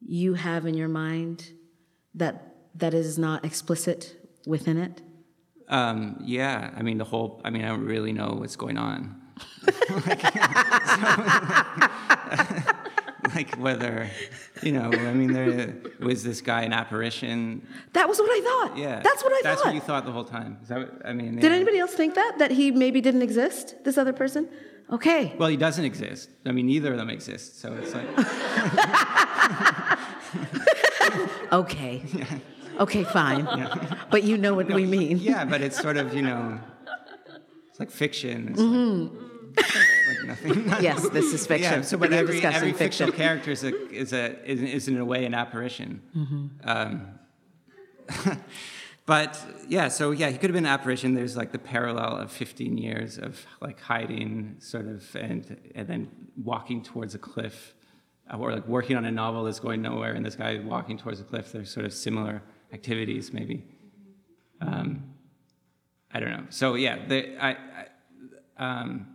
you 0.00 0.34
have 0.34 0.66
in 0.66 0.74
your 0.74 0.88
mind 0.88 1.50
that 2.14 2.56
that 2.74 2.94
is 2.94 3.18
not 3.18 3.44
explicit 3.44 4.16
within 4.46 4.78
it? 4.78 5.02
Um, 5.68 6.20
yeah, 6.24 6.70
I 6.76 6.82
mean 6.82 6.98
the 6.98 7.04
whole. 7.04 7.40
I 7.44 7.50
mean, 7.50 7.64
I 7.64 7.68
don't 7.68 7.84
really 7.84 8.12
know 8.12 8.36
what's 8.38 8.56
going 8.56 8.76
on. 8.76 9.20
like 10.06 10.24
whether, 13.58 14.08
you 14.62 14.72
know, 14.72 14.90
I 14.92 15.12
mean, 15.12 15.32
there 15.32 15.74
was 16.00 16.24
this 16.24 16.40
guy 16.40 16.62
an 16.62 16.72
apparition. 16.72 17.66
That 17.92 18.08
was 18.08 18.18
what 18.18 18.30
I 18.30 18.40
thought. 18.42 18.78
Yeah, 18.78 19.00
That's 19.00 19.22
what 19.22 19.32
I 19.32 19.40
That's 19.42 19.44
thought. 19.44 19.44
That's 19.44 19.64
what 19.64 19.74
you 19.74 19.80
thought 19.80 20.04
the 20.04 20.12
whole 20.12 20.24
time. 20.24 20.58
Is 20.62 20.68
that 20.68 20.78
what, 20.78 21.02
I 21.04 21.12
mean, 21.12 21.36
Did 21.36 21.44
yeah. 21.44 21.56
anybody 21.56 21.78
else 21.78 21.94
think 21.94 22.14
that? 22.14 22.36
That 22.38 22.50
he 22.50 22.70
maybe 22.70 23.00
didn't 23.00 23.22
exist, 23.22 23.84
this 23.84 23.98
other 23.98 24.12
person? 24.12 24.48
Okay. 24.90 25.34
Well, 25.38 25.48
he 25.48 25.56
doesn't 25.56 25.84
exist. 25.84 26.30
I 26.44 26.52
mean, 26.52 26.66
neither 26.66 26.92
of 26.92 26.98
them 26.98 27.10
exist. 27.10 27.60
So 27.60 27.72
it's 27.74 27.94
like, 27.94 28.08
Okay. 31.52 32.02
Okay, 32.78 33.04
fine. 33.04 33.44
But 34.10 34.24
you 34.24 34.38
know 34.38 34.54
what 34.54 34.68
we 34.68 34.86
mean. 34.86 35.18
yeah, 35.18 35.44
but 35.44 35.60
it's 35.60 35.80
sort 35.80 35.96
of, 35.96 36.14
you 36.14 36.22
know, 36.22 36.58
it's 37.68 37.80
like 37.80 37.90
fiction. 37.90 38.48
It's 38.48 38.58
like, 38.58 38.68
mm-hmm. 38.68 39.50
Like 40.10 40.26
nothing. 40.26 40.68
Yes, 40.82 41.08
this 41.10 41.32
is 41.32 41.46
fiction. 41.46 41.72
Yeah, 41.72 41.80
so 41.82 41.96
but 41.96 42.12
every, 42.12 42.34
discussing 42.34 42.56
every 42.56 42.72
fiction. 42.72 43.06
fictional 43.06 43.12
character 43.12 43.50
is, 43.50 43.64
a, 43.64 43.90
is, 43.90 44.12
a, 44.12 44.50
is, 44.50 44.62
is 44.62 44.88
in 44.88 44.98
a 44.98 45.04
way 45.04 45.24
an 45.24 45.34
apparition. 45.34 46.02
Um, 46.64 47.18
but 49.06 49.38
yeah, 49.68 49.88
so 49.88 50.10
yeah, 50.10 50.30
he 50.30 50.38
could 50.38 50.50
have 50.50 50.54
been 50.54 50.66
an 50.66 50.72
apparition. 50.72 51.14
There's 51.14 51.36
like 51.36 51.52
the 51.52 51.58
parallel 51.58 52.16
of 52.16 52.32
15 52.32 52.78
years 52.78 53.18
of 53.18 53.44
like 53.60 53.80
hiding, 53.80 54.56
sort 54.58 54.86
of, 54.86 55.14
and 55.16 55.58
and 55.74 55.86
then 55.86 56.08
walking 56.42 56.82
towards 56.82 57.14
a 57.14 57.18
cliff, 57.18 57.74
uh, 58.32 58.38
or 58.38 58.52
like 58.52 58.66
working 58.66 58.96
on 58.96 59.04
a 59.04 59.10
novel 59.10 59.44
that's 59.44 59.60
going 59.60 59.82
nowhere, 59.82 60.12
and 60.12 60.24
this 60.24 60.36
guy 60.36 60.58
walking 60.58 60.98
towards 60.98 61.20
a 61.20 61.24
cliff. 61.24 61.52
There's 61.52 61.70
sort 61.70 61.86
of 61.86 61.92
similar 61.92 62.42
activities, 62.72 63.32
maybe. 63.32 63.64
Um, 64.60 65.14
I 66.12 66.20
don't 66.20 66.30
know. 66.30 66.46
So 66.50 66.74
yeah, 66.74 67.06
the, 67.06 67.36
I, 67.42 67.50
I 68.58 68.80
um, 68.80 69.06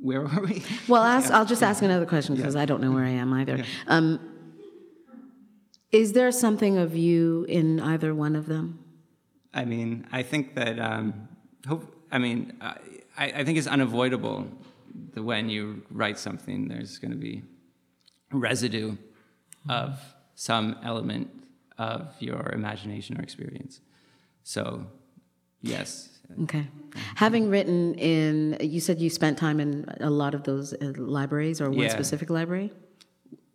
where 0.00 0.24
are 0.26 0.40
we? 0.42 0.62
Well, 0.86 1.02
ask, 1.02 1.30
I'll 1.32 1.44
just 1.44 1.62
ask 1.62 1.82
another 1.82 2.06
question 2.06 2.36
because 2.36 2.56
I 2.56 2.64
don't 2.64 2.80
know 2.80 2.92
where 2.92 3.04
I 3.04 3.10
am 3.10 3.32
either. 3.32 3.64
Um, 3.86 4.20
is 5.90 6.12
there 6.12 6.30
something 6.30 6.76
of 6.78 6.96
you 6.96 7.46
in 7.48 7.80
either 7.80 8.14
one 8.14 8.36
of 8.36 8.46
them? 8.46 8.84
I 9.54 9.64
mean, 9.64 10.06
I 10.12 10.22
think 10.22 10.54
that, 10.54 10.78
um, 10.78 11.28
hope, 11.66 11.94
I 12.12 12.18
mean, 12.18 12.52
I, 12.60 12.76
I 13.16 13.44
think 13.44 13.58
it's 13.58 13.66
unavoidable 13.66 14.46
that 15.14 15.22
when 15.22 15.48
you 15.48 15.82
write 15.90 16.18
something, 16.18 16.68
there's 16.68 16.98
going 16.98 17.10
to 17.10 17.16
be 17.16 17.42
residue 18.30 18.96
of 19.68 19.98
some 20.34 20.76
element 20.84 21.30
of 21.78 22.14
your 22.20 22.50
imagination 22.52 23.18
or 23.18 23.22
experience. 23.22 23.80
So, 24.42 24.86
yes. 25.62 26.08
Okay. 26.42 26.66
Having 27.16 27.48
written 27.50 27.94
in, 27.94 28.56
you 28.60 28.80
said 28.80 29.00
you 29.00 29.08
spent 29.10 29.38
time 29.38 29.60
in 29.60 29.86
a 30.00 30.10
lot 30.10 30.34
of 30.34 30.44
those 30.44 30.72
uh, 30.74 30.92
libraries 30.96 31.60
or 31.60 31.70
one 31.70 31.78
Yeah. 31.80 31.88
specific 31.88 32.28
library? 32.30 32.70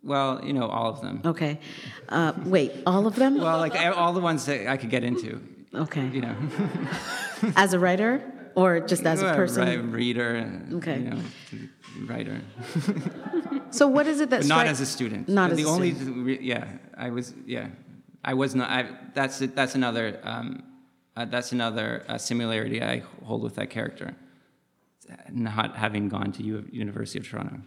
Well, 0.02 0.44
you 0.44 0.52
know, 0.52 0.66
all 0.66 0.90
of 0.90 1.00
them. 1.00 1.22
Okay. 1.24 1.60
Uh, 2.08 2.32
wait, 2.44 2.72
all 2.86 3.06
of 3.06 3.14
them? 3.14 3.38
Well, 3.40 3.58
like 3.58 3.74
all 3.96 4.12
the 4.12 4.20
ones 4.20 4.44
that 4.46 4.66
I 4.68 4.76
could 4.76 4.90
get 4.90 5.02
into, 5.04 5.40
Okay. 5.74 6.06
you 6.08 6.20
know. 6.20 6.34
As 7.56 7.72
a 7.74 7.78
writer 7.78 8.20
or 8.54 8.80
just 8.80 9.04
as 9.04 9.20
a 9.22 9.34
person? 9.34 9.66
A 9.68 9.78
reader, 9.82 10.50
Okay. 10.74 10.98
you 10.98 11.10
know, 11.10 11.20
writer. 12.06 12.40
So 13.70 13.88
what 13.88 14.06
is 14.06 14.20
it 14.20 14.30
that 14.30 14.40
But 14.42 14.46
not 14.48 14.66
stri- 14.66 14.70
as 14.70 14.80
a 14.80 14.86
student. 14.86 15.28
Not 15.28 15.50
the 15.50 15.62
as 15.62 15.66
a 15.66 15.68
only, 15.68 15.94
student. 15.94 16.42
yeah, 16.42 16.64
I 16.96 17.10
was, 17.10 17.34
yeah, 17.44 17.68
I 18.24 18.34
was 18.34 18.54
not. 18.54 18.70
I, 18.70 18.88
that's 19.14 19.38
that's 19.38 19.74
another 19.74 20.20
um, 20.22 20.62
uh, 21.16 21.24
that's 21.26 21.52
another 21.52 22.04
uh, 22.08 22.18
similarity 22.18 22.82
I 22.82 23.02
hold 23.24 23.42
with 23.42 23.54
that 23.56 23.70
character. 23.70 24.14
Not 25.30 25.76
having 25.76 26.08
gone 26.08 26.32
to 26.32 26.42
U- 26.42 26.68
University 26.70 27.18
of 27.18 27.28
Toronto, 27.28 27.60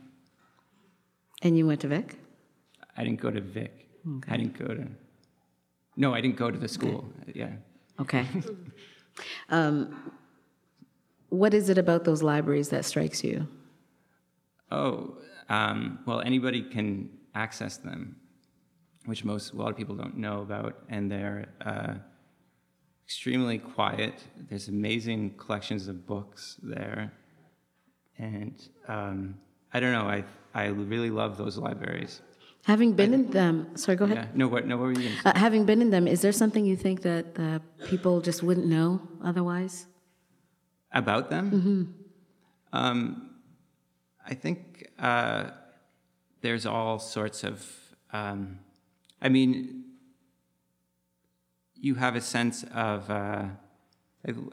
And 1.43 1.57
you 1.57 1.67
went 1.67 1.81
to 1.81 1.87
Vic? 1.87 2.15
I 2.97 3.03
didn't 3.03 3.21
go 3.21 3.29
to 3.29 3.41
Vic. 3.41 3.87
I 4.27 4.37
didn't 4.37 4.57
go 4.57 4.73
to. 4.73 4.87
No, 5.95 6.13
I 6.13 6.21
didn't 6.21 6.37
go 6.37 6.49
to 6.49 6.57
the 6.57 6.67
school. 6.67 7.05
Yeah. 7.33 7.51
Okay. 7.99 8.25
um, 9.49 10.11
what 11.29 11.53
is 11.53 11.69
it 11.69 11.77
about 11.77 12.05
those 12.05 12.23
libraries 12.23 12.69
that 12.69 12.85
strikes 12.85 13.23
you? 13.23 13.47
Oh, 14.71 15.17
um, 15.49 15.99
well, 16.05 16.21
anybody 16.21 16.61
can 16.61 17.09
access 17.35 17.77
them, 17.77 18.15
which 19.05 19.23
most 19.23 19.53
a 19.53 19.55
lot 19.55 19.69
of 19.69 19.77
people 19.77 19.95
don't 19.95 20.17
know 20.17 20.41
about, 20.41 20.79
and 20.89 21.11
they're 21.11 21.47
uh, 21.65 21.93
extremely 23.07 23.57
quiet. 23.57 24.13
There's 24.49 24.67
amazing 24.67 25.35
collections 25.37 25.87
of 25.87 26.05
books 26.05 26.57
there, 26.61 27.13
and 28.17 28.55
um, 28.87 29.35
I 29.73 29.79
don't 29.79 29.93
know. 29.93 30.07
I 30.17 30.25
I 30.53 30.65
really 30.67 31.09
love 31.09 31.37
those 31.37 31.57
libraries. 31.57 32.21
Having 32.65 32.93
been 32.93 33.13
in 33.13 33.29
them, 33.31 33.55
sorry, 33.77 33.95
go 33.95 34.03
ahead. 34.03 34.17
Yeah. 34.17 34.27
No, 34.33 34.47
what? 34.49 34.67
No, 34.67 34.75
what 34.75 34.87
were 34.87 34.91
you 34.91 35.03
going 35.07 35.15
to 35.15 35.21
say? 35.21 35.29
Uh, 35.29 35.39
having 35.39 35.63
been 35.65 35.81
in 35.81 35.89
them, 35.89 36.05
is 36.05 36.21
there 36.21 36.33
something 36.33 36.65
you 36.65 36.75
think 36.75 37.01
that 37.03 37.25
uh, 37.39 37.59
people 37.87 38.19
just 38.19 38.43
wouldn't 38.43 38.67
know 38.67 39.01
otherwise? 39.23 39.85
about 40.93 41.29
them. 41.29 41.93
Um, 42.73 43.29
I 44.25 44.33
think 44.33 44.89
uh, 44.99 45.51
there's 46.41 46.65
all 46.65 46.99
sorts 46.99 47.43
of. 47.43 47.65
Um, 48.11 48.59
I 49.21 49.29
mean, 49.29 49.83
you 51.79 51.95
have 51.95 52.15
a 52.15 52.21
sense 52.21 52.63
of, 52.73 53.09
uh, 53.09 53.45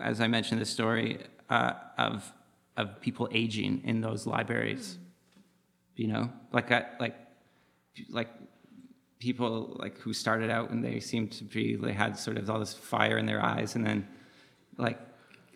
as 0.00 0.20
I 0.20 0.28
mentioned 0.28 0.60
the 0.60 0.66
story, 0.66 1.18
uh, 1.50 1.72
of 1.98 2.32
of 2.76 3.00
people 3.00 3.28
aging 3.32 3.82
in 3.84 4.00
those 4.00 4.26
libraries. 4.26 4.98
You 5.96 6.08
know, 6.08 6.30
like 6.52 6.72
I, 6.72 6.86
like 6.98 7.14
like 8.08 8.28
people 9.18 9.76
like 9.78 9.98
who 9.98 10.12
started 10.12 10.50
out 10.50 10.70
and 10.70 10.84
they 10.84 11.00
seemed 11.00 11.32
to 11.32 11.44
be 11.44 11.76
they 11.76 11.92
had 11.92 12.18
sort 12.18 12.36
of 12.36 12.50
all 12.50 12.58
this 12.58 12.74
fire 12.74 13.16
in 13.16 13.26
their 13.26 13.42
eyes 13.42 13.74
and 13.74 13.86
then 13.86 14.06
like 14.76 14.98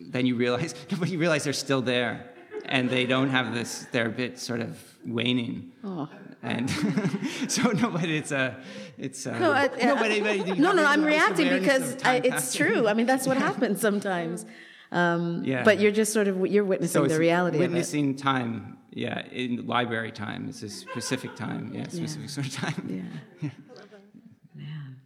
then 0.00 0.24
you 0.24 0.36
realize 0.36 0.74
but 0.98 1.08
you 1.08 1.18
realize 1.18 1.44
they're 1.44 1.52
still 1.52 1.82
there 1.82 2.30
and 2.66 2.88
they 2.88 3.04
don't 3.04 3.28
have 3.28 3.52
this 3.52 3.86
they're 3.92 4.06
a 4.06 4.10
bit 4.24 4.38
sort 4.38 4.60
of 4.60 4.78
waning 5.04 5.70
Oh. 5.84 6.08
And 6.42 6.70
so 7.48 7.70
no 7.72 7.90
but 7.90 8.04
it's 8.04 8.30
a 8.32 8.56
it's 8.96 9.26
a, 9.26 9.38
No, 9.38 9.52
I, 9.52 9.66
no, 9.66 9.96
but, 9.96 10.08
but 10.22 10.46
you 10.46 10.54
no, 10.56 10.72
no, 10.72 10.84
I'm 10.84 11.04
reacting 11.04 11.48
because 11.48 11.96
I, 12.04 12.16
it's 12.16 12.28
passing. 12.30 12.66
true. 12.66 12.88
I 12.88 12.94
mean, 12.94 13.06
that's 13.06 13.26
what 13.26 13.36
happens 13.48 13.80
sometimes. 13.80 14.46
Um, 14.92 15.42
Yeah. 15.44 15.64
But 15.64 15.80
you're 15.80 15.92
just 15.92 16.12
sort 16.12 16.28
of 16.28 16.46
you're 16.46 16.64
witnessing 16.64 17.02
so 17.02 17.06
the 17.12 17.18
reality 17.18 17.56
of 17.58 17.62
it. 17.62 17.68
witnessing 17.68 18.16
time 18.16 18.78
yeah 18.90 19.20
in 19.30 19.66
library 19.66 20.10
time 20.10 20.48
it's 20.48 20.62
a 20.62 20.68
specific 20.70 21.36
time 21.36 21.70
yeah 21.74 21.86
specific 21.88 22.30
sort 22.30 22.46
of 22.46 22.54
time 22.54 22.88
Yeah. 23.42 23.50
Man. 24.54 24.96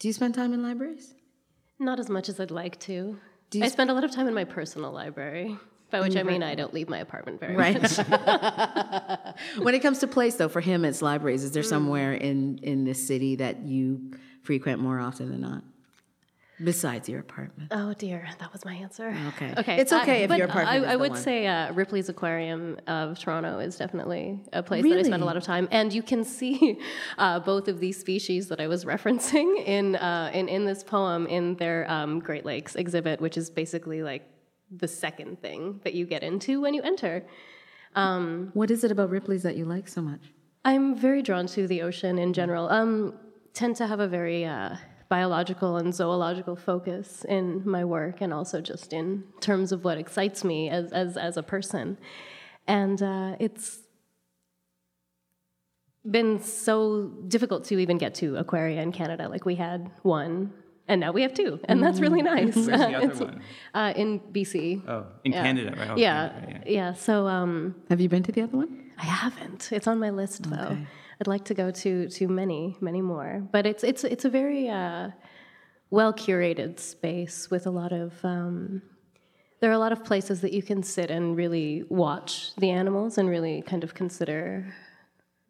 Do 0.00 0.08
you 0.08 0.12
spend 0.12 0.34
time 0.34 0.52
in 0.52 0.62
libraries? 0.62 1.14
Not 1.78 1.98
as 1.98 2.08
much 2.10 2.28
as 2.28 2.38
I'd 2.38 2.50
like 2.50 2.78
to. 2.80 3.18
Do 3.50 3.58
you 3.58 3.64
I 3.64 3.68
sp- 3.72 3.74
spend 3.74 3.90
a 3.90 3.94
lot 3.94 4.04
of 4.04 4.10
time 4.10 4.28
in 4.28 4.34
my 4.34 4.44
personal 4.44 4.92
library, 4.92 5.56
by 5.90 6.00
which 6.00 6.16
I 6.16 6.22
mean 6.22 6.42
I 6.42 6.54
don't 6.54 6.74
leave 6.74 6.88
my 6.88 6.98
apartment 6.98 7.40
very 7.40 7.56
much. 7.56 7.98
When 9.58 9.74
it 9.74 9.80
comes 9.80 9.98
to 10.00 10.06
place, 10.06 10.36
though, 10.36 10.48
for 10.48 10.60
him, 10.60 10.84
it's 10.84 11.02
libraries. 11.02 11.44
Is 11.44 11.52
there 11.52 11.62
Mm. 11.62 11.68
somewhere 11.68 12.12
in 12.14 12.58
in 12.62 12.84
this 12.84 13.06
city 13.06 13.36
that 13.36 13.60
you 13.64 14.12
frequent 14.42 14.80
more 14.80 14.98
often 15.00 15.30
than 15.30 15.40
not, 15.40 15.62
besides 16.62 17.08
your 17.08 17.20
apartment? 17.20 17.68
Oh 17.72 17.92
dear, 17.94 18.28
that 18.40 18.52
was 18.52 18.64
my 18.64 18.74
answer. 18.74 19.08
Okay. 19.30 19.54
Okay. 19.58 19.76
It's 19.80 19.92
okay 19.92 20.20
I- 20.20 20.24
if 20.24 20.30
your 20.36 20.46
apartment 20.46 20.68
I, 20.68 20.76
is 20.78 20.92
I 20.92 20.96
would 20.96 21.10
one. 21.12 21.20
say 21.20 21.46
uh, 21.46 21.72
Ripley's 21.72 22.08
Aquarium 22.08 22.78
of 22.86 23.18
Toronto 23.18 23.58
is 23.58 23.76
definitely 23.76 24.40
a 24.52 24.62
place 24.62 24.84
that 24.84 24.98
I 24.98 25.02
spend 25.02 25.22
a 25.22 25.26
lot 25.26 25.36
of 25.36 25.42
time, 25.44 25.66
and 25.70 25.92
you 25.92 26.02
can 26.02 26.24
see 26.24 26.78
uh, 27.18 27.40
both 27.40 27.66
of 27.68 27.80
these 27.80 27.98
species 27.98 28.48
that 28.48 28.60
I 28.60 28.66
was 28.68 28.84
referencing 28.84 29.48
in 29.66 29.96
uh, 29.96 30.30
in 30.34 30.48
in 30.48 30.64
this 30.64 30.82
poem 30.84 31.26
in 31.26 31.56
their 31.56 31.90
um, 31.90 32.20
Great 32.20 32.44
Lakes 32.44 32.76
exhibit, 32.76 33.20
which 33.20 33.36
is 33.36 33.50
basically 33.50 34.02
like 34.02 34.22
the 34.70 34.88
second 34.88 35.40
thing 35.40 35.80
that 35.84 35.94
you 35.94 36.06
get 36.06 36.22
into 36.22 36.60
when 36.60 36.74
you 36.74 36.82
enter. 36.82 37.24
What 38.54 38.70
is 38.70 38.84
it 38.84 38.90
about 38.90 39.10
Ripley's 39.10 39.42
that 39.42 39.56
you 39.56 39.64
like 39.64 39.88
so 39.88 40.02
much? 40.02 40.32
I'm 40.64 40.96
very 40.96 41.22
drawn 41.22 41.46
to 41.48 41.66
the 41.66 41.82
ocean 41.82 42.18
in 42.18 42.32
general. 42.32 42.68
Um, 42.68 43.18
tend 43.52 43.76
to 43.76 43.86
have 43.86 44.00
a 44.00 44.08
very 44.08 44.44
uh, 44.44 44.76
biological 45.08 45.76
and 45.76 45.94
zoological 45.94 46.56
focus 46.56 47.24
in 47.28 47.62
my 47.68 47.84
work, 47.84 48.20
and 48.20 48.32
also 48.32 48.60
just 48.60 48.92
in 48.92 49.24
terms 49.40 49.72
of 49.72 49.84
what 49.84 49.98
excites 49.98 50.42
me 50.42 50.70
as 50.70 50.92
as 50.92 51.16
as 51.16 51.36
a 51.36 51.42
person. 51.42 51.98
And 52.66 53.02
uh, 53.02 53.36
it's 53.38 53.80
been 56.10 56.40
so 56.42 57.08
difficult 57.28 57.64
to 57.64 57.78
even 57.78 57.98
get 57.98 58.14
to 58.16 58.36
aquaria 58.36 58.80
in 58.82 58.92
Canada. 58.92 59.28
Like 59.28 59.44
we 59.44 59.54
had 59.54 59.90
one, 60.02 60.52
and 60.88 61.00
now 61.00 61.12
we 61.12 61.22
have 61.22 61.32
two, 61.34 61.58
and 61.64 61.82
that's 61.82 62.00
really 62.00 62.22
nice. 62.22 62.54
Where's 62.56 62.66
the 62.66 62.74
other 62.98 63.10
It's, 63.10 63.20
one? 63.20 63.40
Uh, 63.72 63.92
in 63.96 64.20
BC. 64.20 64.82
oh 64.88 65.06
in 65.24 65.32
Yeah. 65.32 65.42
canada 65.42 65.74
right 65.78 65.90
Oh, 65.90 65.96
yeah, 65.96 66.28
Canada, 66.28 66.60
yeah, 66.66 66.92
So. 66.94 67.26
Um, 67.26 67.74
Have 67.90 68.00
you 68.00 68.08
been 68.08 68.22
to 68.24 68.32
the 68.32 68.42
other 68.42 68.56
one? 68.56 68.90
I 68.98 69.04
haven't. 69.04 69.70
It's 69.72 69.86
on 69.86 69.98
my 69.98 70.10
list 70.10 70.50
though. 70.50 70.56
Okay. 70.72 70.86
I'd 71.20 71.26
like 71.26 71.44
to 71.46 71.54
go 71.54 71.70
to 71.70 72.08
to 72.08 72.28
many, 72.28 72.76
many 72.80 73.00
more. 73.02 73.42
But 73.52 73.66
it's 73.66 73.82
it's 73.84 74.04
it's 74.04 74.24
a 74.24 74.30
very 74.30 74.68
uh, 74.68 75.10
well 75.90 76.12
curated 76.12 76.78
space 76.80 77.50
with 77.50 77.66
a 77.66 77.70
lot 77.70 77.92
of. 77.92 78.12
Um, 78.24 78.82
there 79.60 79.70
are 79.70 79.74
a 79.74 79.78
lot 79.78 79.92
of 79.92 80.04
places 80.04 80.40
that 80.42 80.52
you 80.52 80.62
can 80.62 80.82
sit 80.82 81.10
and 81.10 81.36
really 81.36 81.84
watch 81.88 82.54
the 82.56 82.70
animals 82.70 83.16
and 83.18 83.30
really 83.30 83.62
kind 83.62 83.82
of 83.84 83.94
consider 83.94 84.74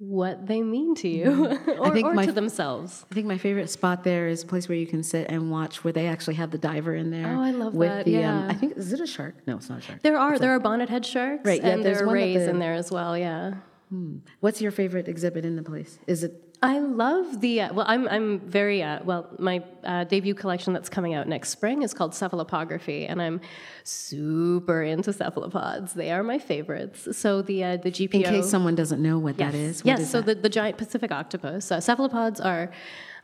what 0.09 0.47
they 0.47 0.62
mean 0.62 0.95
to 0.97 1.09
you 1.09 1.25
mm-hmm. 1.25 1.71
or, 1.81 1.90
think 1.93 2.07
or 2.07 2.14
my- 2.14 2.27
to 2.27 2.33
themselves. 2.33 3.05
I 3.11 3.14
think 3.14 3.27
my 3.27 3.38
favorite 3.38 3.71
spot 3.71 4.05
there 4.05 4.29
is 4.29 4.43
a 4.43 4.47
place 4.47 4.69
where 4.69 4.77
you 4.77 4.87
can 4.87 5.03
sit 5.03 5.31
and 5.31 5.51
watch 5.51 5.85
where 5.85 5.93
they 5.93 6.07
actually 6.07 6.35
have 6.35 6.51
the 6.51 6.59
diver 6.59 6.95
in 6.95 7.11
there. 7.11 7.27
Oh, 7.27 7.40
I 7.40 7.51
love 7.51 7.75
with 7.75 7.88
that, 7.88 8.05
The, 8.05 8.17
um, 8.17 8.21
yeah. 8.23 8.47
I 8.49 8.55
think 8.55 8.77
is 8.77 8.93
it 8.93 9.01
a 9.01 9.07
shark? 9.07 9.37
No, 9.47 9.57
it's 9.57 9.69
not 9.69 9.79
a 9.79 9.83
shark. 9.83 10.03
There 10.03 10.19
are 10.19 10.38
there 10.38 10.55
are 10.55 10.61
bonnethead 10.61 11.05
sharks, 11.05 11.45
Right, 11.45 11.62
yeah, 11.62 11.71
and 11.71 11.85
there's 11.85 11.99
there 11.99 12.05
are 12.05 12.09
one 12.09 12.17
rays 12.17 12.47
in 12.47 12.59
there 12.59 12.75
as 12.75 12.90
well. 12.90 13.17
Yeah, 13.17 13.55
hmm. 13.90 14.19
What's 14.40 14.61
your 14.61 14.71
favorite 14.71 15.09
exhibit 15.09 15.45
in 15.45 15.57
the 15.57 15.62
place? 15.62 15.99
Is 16.07 16.25
it 16.25 16.43
I 16.64 16.79
love 16.79 17.42
the 17.42 17.61
uh, 17.61 17.74
well. 17.74 17.85
I'm 17.87 18.09
I'm 18.09 18.40
very 18.40 18.83
uh, 18.83 19.00
well. 19.05 19.29
My 19.38 19.62
uh, 19.85 20.05
debut 20.05 20.33
collection 20.33 20.72
that's 20.72 20.88
coming 20.88 21.12
out 21.12 21.29
next 21.29 21.50
spring 21.50 21.83
is 21.83 21.92
called 21.92 22.12
Cephalopography, 22.12 23.07
and 23.07 23.20
I'm 23.20 23.42
super 23.83 24.83
into 24.83 25.12
cephalopods. 25.12 25.92
They 25.92 26.11
are 26.11 26.22
my 26.22 26.38
favorites. 26.38 27.18
So 27.18 27.42
the 27.42 27.64
uh, 27.64 27.77
the 27.77 27.90
GPO. 27.90 28.14
in 28.14 28.22
case 28.22 28.48
someone 28.48 28.74
doesn't 28.74 29.03
know 29.03 29.18
what 29.18 29.37
that 29.37 29.55
is? 29.55 29.85
What 29.85 29.88
yes. 29.88 30.00
is 30.00 30.11
so 30.11 30.22
that? 30.22 30.37
the, 30.37 30.40
the 30.40 30.48
giant 30.48 30.79
Pacific 30.79 31.12
octopus. 31.12 31.70
Uh, 31.70 31.83
cephalopods 31.83 32.40
are 32.40 32.72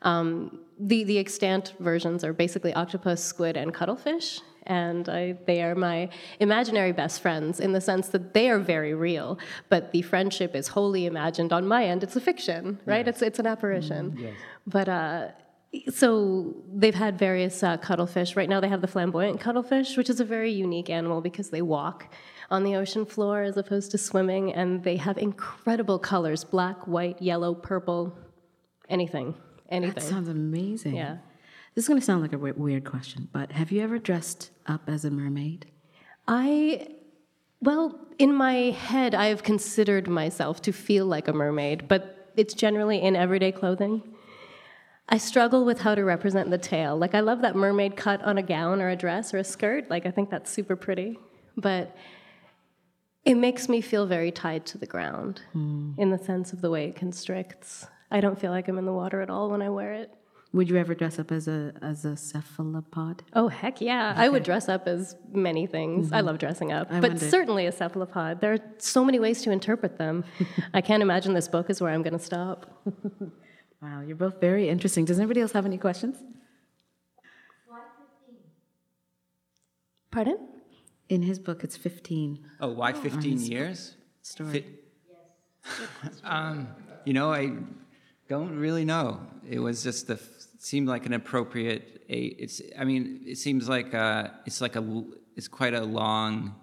um, 0.02 0.60
the 0.78 1.04
the 1.04 1.18
extant 1.18 1.72
versions 1.80 2.22
are 2.22 2.34
basically 2.34 2.74
octopus, 2.74 3.24
squid, 3.24 3.56
and 3.56 3.72
cuttlefish. 3.72 4.42
And 4.66 5.08
I, 5.08 5.36
they 5.46 5.62
are 5.62 5.74
my 5.74 6.08
imaginary 6.38 6.92
best 6.92 7.20
friends 7.20 7.60
in 7.60 7.72
the 7.72 7.80
sense 7.80 8.08
that 8.08 8.34
they 8.34 8.50
are 8.50 8.58
very 8.58 8.94
real, 8.94 9.38
but 9.68 9.92
the 9.92 10.02
friendship 10.02 10.54
is 10.54 10.68
wholly 10.68 11.06
imagined 11.06 11.52
on 11.52 11.66
my 11.66 11.84
end. 11.84 12.02
It's 12.02 12.16
a 12.16 12.20
fiction, 12.20 12.78
right? 12.84 13.06
It's 13.08 13.22
it's 13.22 13.38
an 13.38 13.46
apparition. 13.46 14.34
But 14.66 14.88
uh, 14.88 15.28
so 15.88 16.54
they've 16.72 16.94
had 16.94 17.18
various 17.18 17.62
uh, 17.62 17.76
cuttlefish. 17.76 18.36
Right 18.36 18.48
now, 18.48 18.60
they 18.60 18.68
have 18.68 18.80
the 18.80 18.88
flamboyant 18.88 19.40
cuttlefish, 19.40 19.96
which 19.96 20.10
is 20.10 20.20
a 20.20 20.24
very 20.24 20.50
unique 20.50 20.90
animal 20.90 21.20
because 21.20 21.50
they 21.50 21.62
walk 21.62 22.12
on 22.50 22.64
the 22.64 22.74
ocean 22.76 23.06
floor 23.06 23.42
as 23.42 23.56
opposed 23.56 23.92
to 23.92 23.98
swimming, 23.98 24.52
and 24.52 24.82
they 24.82 24.96
have 24.96 25.16
incredible 25.18 25.98
colors: 25.98 26.44
black, 26.44 26.86
white, 26.86 27.20
yellow, 27.22 27.54
purple, 27.54 28.12
anything, 28.88 29.34
anything. 29.68 29.94
that 29.94 30.02
sounds 30.02 30.28
amazing. 30.28 30.96
Yeah. 30.96 31.18
This 31.74 31.84
is 31.84 31.88
going 31.88 32.00
to 32.00 32.04
sound 32.04 32.22
like 32.22 32.32
a 32.32 32.38
weird 32.38 32.84
question, 32.84 33.28
but 33.32 33.52
have 33.52 33.70
you 33.70 33.80
ever 33.82 33.98
dressed 33.98 34.50
up 34.66 34.82
as 34.88 35.04
a 35.04 35.10
mermaid? 35.10 35.66
I, 36.26 36.88
well, 37.60 37.98
in 38.18 38.34
my 38.34 38.70
head, 38.70 39.14
I 39.14 39.26
have 39.26 39.42
considered 39.42 40.08
myself 40.08 40.60
to 40.62 40.72
feel 40.72 41.06
like 41.06 41.28
a 41.28 41.32
mermaid, 41.32 41.86
but 41.86 42.32
it's 42.36 42.54
generally 42.54 43.00
in 43.00 43.14
everyday 43.14 43.52
clothing. 43.52 44.02
I 45.08 45.18
struggle 45.18 45.64
with 45.64 45.80
how 45.80 45.94
to 45.94 46.04
represent 46.04 46.50
the 46.50 46.58
tail. 46.58 46.96
Like, 46.96 47.14
I 47.14 47.20
love 47.20 47.42
that 47.42 47.56
mermaid 47.56 47.96
cut 47.96 48.22
on 48.22 48.38
a 48.38 48.42
gown 48.42 48.80
or 48.80 48.88
a 48.88 48.96
dress 48.96 49.32
or 49.32 49.38
a 49.38 49.44
skirt. 49.44 49.90
Like, 49.90 50.06
I 50.06 50.10
think 50.10 50.30
that's 50.30 50.50
super 50.50 50.76
pretty. 50.76 51.18
But 51.56 51.96
it 53.24 53.34
makes 53.34 53.68
me 53.68 53.80
feel 53.80 54.06
very 54.06 54.30
tied 54.30 54.66
to 54.66 54.78
the 54.78 54.86
ground 54.86 55.42
hmm. 55.52 55.92
in 55.98 56.10
the 56.10 56.18
sense 56.18 56.52
of 56.52 56.60
the 56.60 56.70
way 56.70 56.86
it 56.86 56.96
constricts. 56.96 57.86
I 58.10 58.20
don't 58.20 58.38
feel 58.38 58.50
like 58.50 58.68
I'm 58.68 58.78
in 58.78 58.86
the 58.86 58.92
water 58.92 59.20
at 59.20 59.30
all 59.30 59.50
when 59.50 59.62
I 59.62 59.68
wear 59.68 59.92
it. 59.94 60.10
Would 60.52 60.68
you 60.68 60.76
ever 60.76 60.94
dress 60.94 61.18
up 61.18 61.30
as 61.30 61.46
a 61.46 61.72
as 61.80 62.04
a 62.04 62.16
cephalopod? 62.16 63.22
Oh, 63.34 63.48
heck 63.48 63.80
yeah. 63.80 64.14
I 64.16 64.28
would 64.28 64.42
dress 64.42 64.68
up 64.68 64.88
as 64.88 65.14
many 65.32 65.66
things. 65.66 66.12
I 66.12 66.20
love 66.22 66.38
dressing 66.38 66.72
up, 66.72 66.88
but 66.88 67.02
wondered. 67.02 67.30
certainly 67.30 67.66
a 67.66 67.72
cephalopod. 67.72 68.40
There 68.40 68.52
are 68.54 68.58
so 68.78 69.04
many 69.04 69.20
ways 69.20 69.42
to 69.42 69.52
interpret 69.52 69.96
them. 69.98 70.24
I 70.74 70.80
can't 70.80 71.02
imagine 71.02 71.34
this 71.34 71.46
book 71.46 71.70
is 71.70 71.80
where 71.80 71.92
I'm 71.92 72.02
going 72.02 72.18
to 72.18 72.24
stop. 72.24 72.66
Wow, 73.82 74.02
you're 74.02 74.16
both 74.16 74.40
very 74.40 74.68
interesting. 74.68 75.06
Does 75.06 75.18
anybody 75.18 75.40
else 75.40 75.52
have 75.52 75.64
any 75.64 75.78
questions? 75.78 76.18
Pardon? 80.10 80.38
In 81.08 81.22
his 81.22 81.38
book, 81.38 81.64
it's 81.64 81.76
15. 81.76 82.44
Oh, 82.60 82.72
why 82.72 82.92
15 82.92 83.40
years? 83.40 83.96
Story. 84.22 84.66
um, 86.24 86.68
you 87.04 87.14
know, 87.14 87.32
I 87.32 87.52
don't 88.28 88.58
really 88.58 88.84
know. 88.84 89.20
It 89.48 89.60
was 89.60 89.82
just 89.82 90.08
the 90.08 90.20
seemed 90.62 90.88
like 90.88 91.06
an 91.06 91.12
appropriate. 91.12 92.02
A, 92.08 92.18
it's. 92.18 92.60
I 92.78 92.84
mean, 92.84 93.22
it 93.26 93.38
seems 93.38 93.68
like 93.68 93.94
uh, 93.94 94.28
it's 94.46 94.60
like 94.60 94.76
a 94.76 95.04
It's 95.36 95.48
quite 95.48 95.74
a 95.74 95.82
long 95.84 96.54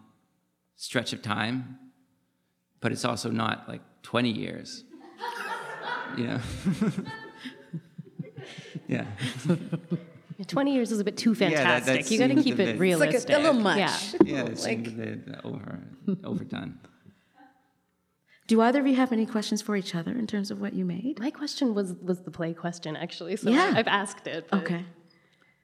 stretch 0.76 1.14
of 1.14 1.22
time, 1.22 1.78
but 2.80 2.92
it's 2.92 3.06
also 3.06 3.30
not 3.32 3.68
like 3.68 3.82
20 4.04 4.30
years. 4.32 4.84
You 6.18 6.28
know. 6.28 6.40
yeah. 8.88 9.06
20 10.48 10.74
years 10.74 10.92
is 10.92 11.00
a 11.00 11.04
bit 11.04 11.18
too 11.18 11.34
that- 11.36 11.50
that 11.50 11.84
fantastic. 11.86 12.12
you 12.12 12.20
got 12.20 12.28
to 12.28 12.36
keep 12.44 12.54
it 12.54 12.58
bit- 12.58 12.70
It's 12.70 12.70
like 12.70 12.78
a- 12.78 12.80
realistic. 12.80 13.36
a 13.36 13.40
little 13.40 13.62
much. 13.62 13.78
Yeah. 13.78 13.98
Yeah, 14.24 14.44
it 14.46 14.60
seemed 14.60 14.88
a 14.88 14.92
bit 14.92 15.20
over 15.44 15.80
overdone. 16.24 16.80
Do 18.48 18.62
either 18.62 18.80
of 18.80 18.88
you 18.88 18.96
have 18.96 19.12
any 19.12 19.26
questions 19.26 19.62
for 19.62 19.76
each 19.76 19.94
other 19.94 20.12
in 20.12 20.26
terms 20.26 20.52
of 20.52 20.62
what 20.62 20.74
you 20.74 20.86
made? 20.86 21.20
My 21.20 21.32
question 21.32 21.74
was 21.74 21.94
was 22.02 22.22
the 22.22 22.32
play 22.32 22.54
question 22.54 22.96
actually, 22.96 23.36
so 23.36 23.50
Yeah. 23.50 23.74
I've 23.76 23.88
asked 23.88 24.26
it. 24.28 24.48
Okay. 24.54 24.86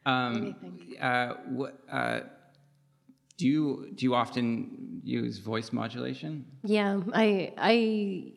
Um, 0.06 0.56
uh, 1.00 1.34
what, 1.48 1.80
uh, 1.89 2.19
do 3.38 3.48
you 3.48 3.91
do 3.96 4.06
you 4.06 4.13
often 4.15 5.02
use 5.04 5.39
voice 5.39 5.72
modulation? 5.72 6.46
Yeah, 6.63 7.00
I 7.13 7.54
I 7.58 8.34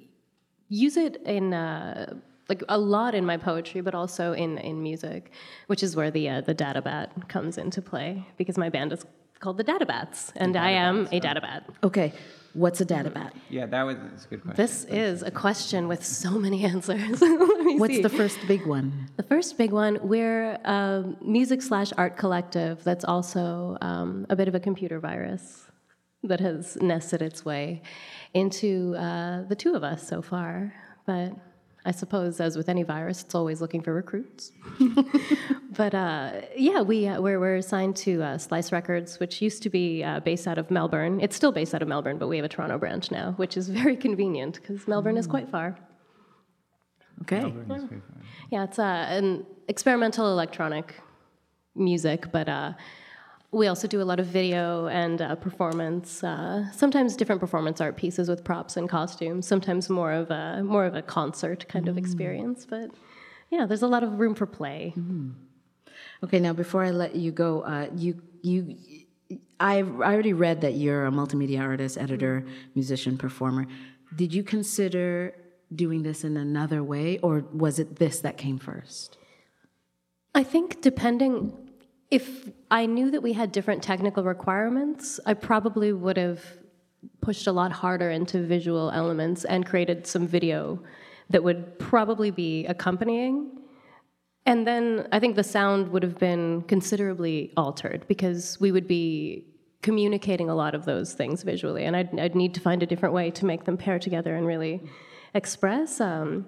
use 0.69 0.97
it 0.97 1.21
in 1.27 1.53
uh, 1.53 2.15
like 2.49 2.63
a 2.69 2.79
lot 2.79 3.15
in 3.15 3.27
my 3.27 3.37
poetry, 3.37 3.81
but 3.81 3.95
also 3.95 4.33
in 4.33 4.59
in 4.59 4.81
music, 4.83 5.33
which 5.67 5.83
is 5.83 5.97
where 5.97 6.11
the 6.11 6.29
uh, 6.29 6.41
the 6.41 6.55
data 6.55 6.81
bat 6.83 7.11
comes 7.29 7.59
into 7.59 7.83
play 7.83 8.25
because 8.37 8.57
my 8.57 8.69
band 8.69 8.93
is 8.93 9.05
called 9.41 9.59
the 9.59 9.65
Data 9.65 9.85
Bats, 9.85 10.33
and 10.37 10.57
I 10.57 10.71
am 10.71 11.09
a 11.13 11.21
data 11.21 11.41
bat. 11.41 11.69
Okay. 11.83 12.13
What's 12.57 12.81
a 12.81 12.87
data 12.87 13.11
bat? 13.11 13.35
Yeah, 13.51 13.67
that 13.67 13.83
was 13.83 13.97
that's 13.99 14.25
a 14.25 14.29
good 14.29 14.43
question. 14.43 14.57
This 14.57 14.85
is 14.85 15.23
a 15.23 15.31
question 15.31 15.89
with 15.89 16.03
so 16.05 16.31
many 16.31 16.65
answers. 16.73 17.19
What's 17.21 17.97
see. 17.97 18.03
the 18.03 18.09
first 18.09 18.39
big 18.49 18.67
one? 18.67 19.11
The 19.17 19.23
first 19.23 19.59
big 19.59 19.73
one, 19.73 19.99
we're 20.03 20.53
a 20.65 21.05
music 21.21 21.61
slash 21.61 21.93
art 21.99 22.17
collective 22.17 22.83
that's 22.83 23.05
also 23.05 23.77
um, 23.83 24.27
a 24.31 24.37
bit 24.37 24.49
of 24.49 24.55
a 24.55 24.61
computer 24.61 24.99
virus 24.99 25.67
that 26.23 26.41
has 26.41 26.77
nested 26.81 27.21
its 27.21 27.45
way 27.45 27.83
into 28.33 28.95
uh, 28.97 29.43
the 29.43 29.55
two 29.55 29.75
of 29.75 29.85
us 29.85 30.07
so 30.09 30.23
far. 30.23 30.73
But 31.07 31.35
I 31.87 31.93
suppose, 31.93 32.41
as 32.41 32.57
with 32.57 32.69
any 32.69 32.83
virus, 32.83 33.23
it's 33.23 33.35
always 33.35 33.61
looking 33.61 33.81
for 33.81 33.95
recruits. 33.95 34.51
but 35.77 35.95
uh, 35.95 36.33
yeah, 36.57 36.83
we, 36.83 37.07
uh, 37.07 37.21
we're, 37.21 37.39
we're 37.39 37.55
assigned 37.57 37.95
to 37.99 38.21
uh, 38.25 38.39
Slice 38.39 38.73
Records, 38.73 39.21
which 39.21 39.41
used 39.41 39.63
to 39.63 39.71
be 39.71 40.03
uh, 40.03 40.19
based 40.19 40.49
out 40.49 40.59
of 40.59 40.69
Melbourne. 40.69 41.21
It's 41.21 41.37
still 41.37 41.53
based 41.53 41.77
out 41.77 41.83
of 41.83 41.89
Melbourne, 41.89 42.19
but 42.19 42.27
we 42.27 42.37
have 42.39 42.45
a 42.45 42.49
Toronto 42.49 42.77
branch 42.77 43.13
now, 43.13 43.35
which 43.37 43.57
is 43.57 43.69
very 43.81 43.97
convenient 43.97 44.57
because 44.57 44.89
Melbourne 44.89 45.17
is 45.17 45.29
quite 45.29 45.49
far. 45.49 45.79
Okay. 47.23 47.55
Yeah, 48.51 48.65
it's 48.65 48.81
uh, 48.81 49.07
an 49.09 49.47
experimental 49.69 50.27
electronic 50.33 50.95
music, 51.77 52.33
but 52.33 52.49
uh, 52.49 52.73
we 53.57 53.69
also 53.69 53.89
do 53.89 54.03
a 54.03 54.05
lot 54.05 54.21
of 54.21 54.27
video 54.27 54.87
and 54.89 55.23
uh, 55.23 55.35
performance. 55.35 56.23
Uh, 56.23 56.71
sometimes 56.73 57.17
different 57.17 57.41
performance 57.41 57.81
art 57.81 57.97
pieces 57.97 58.29
with 58.29 58.45
props 58.45 58.77
and 58.77 58.87
costumes. 58.87 59.49
Sometimes 59.49 59.89
more 59.89 60.13
of 60.13 60.31
a 60.31 60.63
more 60.63 60.85
of 60.85 60.95
a 60.95 61.01
concert 61.01 61.67
kind 61.67 61.89
of 61.89 61.97
experience. 61.97 62.67
But 62.67 62.91
yeah, 63.51 63.65
there's 63.65 63.83
a 63.83 63.87
lot 63.87 64.03
of 64.03 64.21
room 64.21 64.35
for 64.35 64.47
play. 64.47 64.95
Okay, 66.23 66.39
now 66.39 66.53
before 66.53 66.85
I 66.85 66.91
let 66.91 67.17
you 67.17 67.33
go, 67.33 67.63
uh, 67.63 67.89
you 67.97 68.21
you 68.43 68.77
I 69.59 69.79
I 69.79 69.81
already 69.81 70.35
read 70.35 70.61
that 70.61 70.75
you're 70.75 71.07
a 71.07 71.11
multimedia 71.11 71.63
artist, 71.63 71.97
editor, 71.97 72.45
musician, 72.75 73.17
performer. 73.17 73.67
Did 74.15 74.35
you 74.35 74.43
consider 74.43 75.35
doing 75.75 76.03
this 76.03 76.25
in 76.25 76.37
another 76.37 76.85
way, 76.85 77.19
or 77.19 77.45
was 77.53 77.79
it 77.79 77.97
this 77.97 78.21
that 78.21 78.37
came 78.37 78.59
first? 78.59 79.17
I 80.35 80.43
think 80.43 80.83
depending 80.83 81.66
if 82.11 82.49
I 82.71 82.87
knew 82.87 83.11
that 83.11 83.23
we 83.23 83.33
had 83.33 83.53
different 83.53 83.83
technical 83.83 84.23
requirements, 84.25 85.19
I 85.27 85.35
probably 85.35 85.93
would 85.93 86.17
have 86.17 86.45
pushed 87.21 87.47
a 87.47 87.53
lot 87.53 87.73
harder 87.73 88.11
into 88.11 88.47
visual 88.47 88.91
elements 88.91 89.45
and 89.45 89.67
created 89.67 90.07
some 90.07 90.27
video 90.27 90.83
that 91.31 91.43
would 91.43 91.79
probably 91.79 92.31
be 92.31 92.67
accompanying. 92.67 93.51
And 94.45 94.67
then 94.67 95.09
I 95.11 95.19
think 95.19 95.35
the 95.35 95.43
sound 95.43 95.89
would 95.89 96.05
have 96.05 96.19
been 96.19 96.63
considerably 96.63 97.53
altered 97.57 98.07
because 98.07 98.61
we 98.61 98.71
would 98.71 98.87
be 98.87 99.45
communicating 99.83 100.49
a 100.49 100.55
lot 100.55 100.75
of 100.75 100.85
those 100.85 101.15
things 101.15 101.43
visually, 101.43 101.85
and 101.85 101.97
I'd, 101.97 102.19
I'd 102.19 102.35
need 102.35 102.55
to 102.55 102.61
find 102.61 102.83
a 102.83 102.87
different 102.87 103.15
way 103.15 103.31
to 103.33 103.45
make 103.45 103.65
them 103.65 103.77
pair 103.77 103.99
together 103.99 104.35
and 104.37 104.47
really 104.47 104.83
express. 105.35 106.01
Um, 106.01 106.47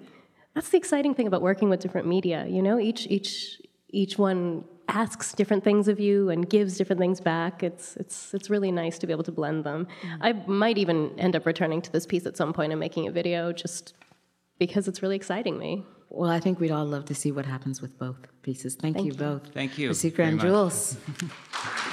that's 0.55 0.69
the 0.69 0.77
exciting 0.77 1.13
thing 1.13 1.27
about 1.27 1.41
working 1.41 1.69
with 1.69 1.79
different 1.79 2.07
media. 2.07 2.45
You 2.47 2.61
know, 2.61 2.79
each 2.79 3.05
each 3.07 3.61
each 3.89 4.17
one 4.17 4.65
asks 4.89 5.33
different 5.33 5.63
things 5.63 5.87
of 5.87 5.99
you 5.99 6.29
and 6.29 6.49
gives 6.49 6.77
different 6.77 6.99
things 6.99 7.21
back. 7.21 7.63
It's 7.63 7.95
it's 7.97 8.33
it's 8.33 8.49
really 8.49 8.71
nice 8.71 8.97
to 8.99 9.07
be 9.07 9.13
able 9.13 9.23
to 9.23 9.31
blend 9.31 9.63
them. 9.63 9.87
Mm-hmm. 10.01 10.23
I 10.23 10.33
might 10.47 10.77
even 10.77 11.17
end 11.19 11.35
up 11.35 11.45
returning 11.45 11.81
to 11.81 11.91
this 11.91 12.05
piece 12.05 12.25
at 12.25 12.35
some 12.37 12.53
point 12.53 12.71
and 12.71 12.79
making 12.79 13.07
a 13.07 13.11
video 13.11 13.51
just 13.51 13.93
because 14.57 14.87
it's 14.87 15.01
really 15.01 15.15
exciting 15.15 15.57
me. 15.57 15.85
Well, 16.09 16.29
I 16.29 16.39
think 16.39 16.59
we'd 16.59 16.71
all 16.71 16.85
love 16.85 17.05
to 17.05 17.15
see 17.15 17.31
what 17.31 17.45
happens 17.45 17.81
with 17.81 17.97
both 17.99 18.17
pieces. 18.41 18.75
Thank, 18.75 19.03
you, 19.03 19.13
both. 19.13 19.53
Thank 19.53 19.77
you 19.77 19.89
The 19.89 19.93
secret 19.93 20.17
very 20.17 20.29
and 20.29 20.37
much. 20.37 20.45
Jules. 20.45 20.97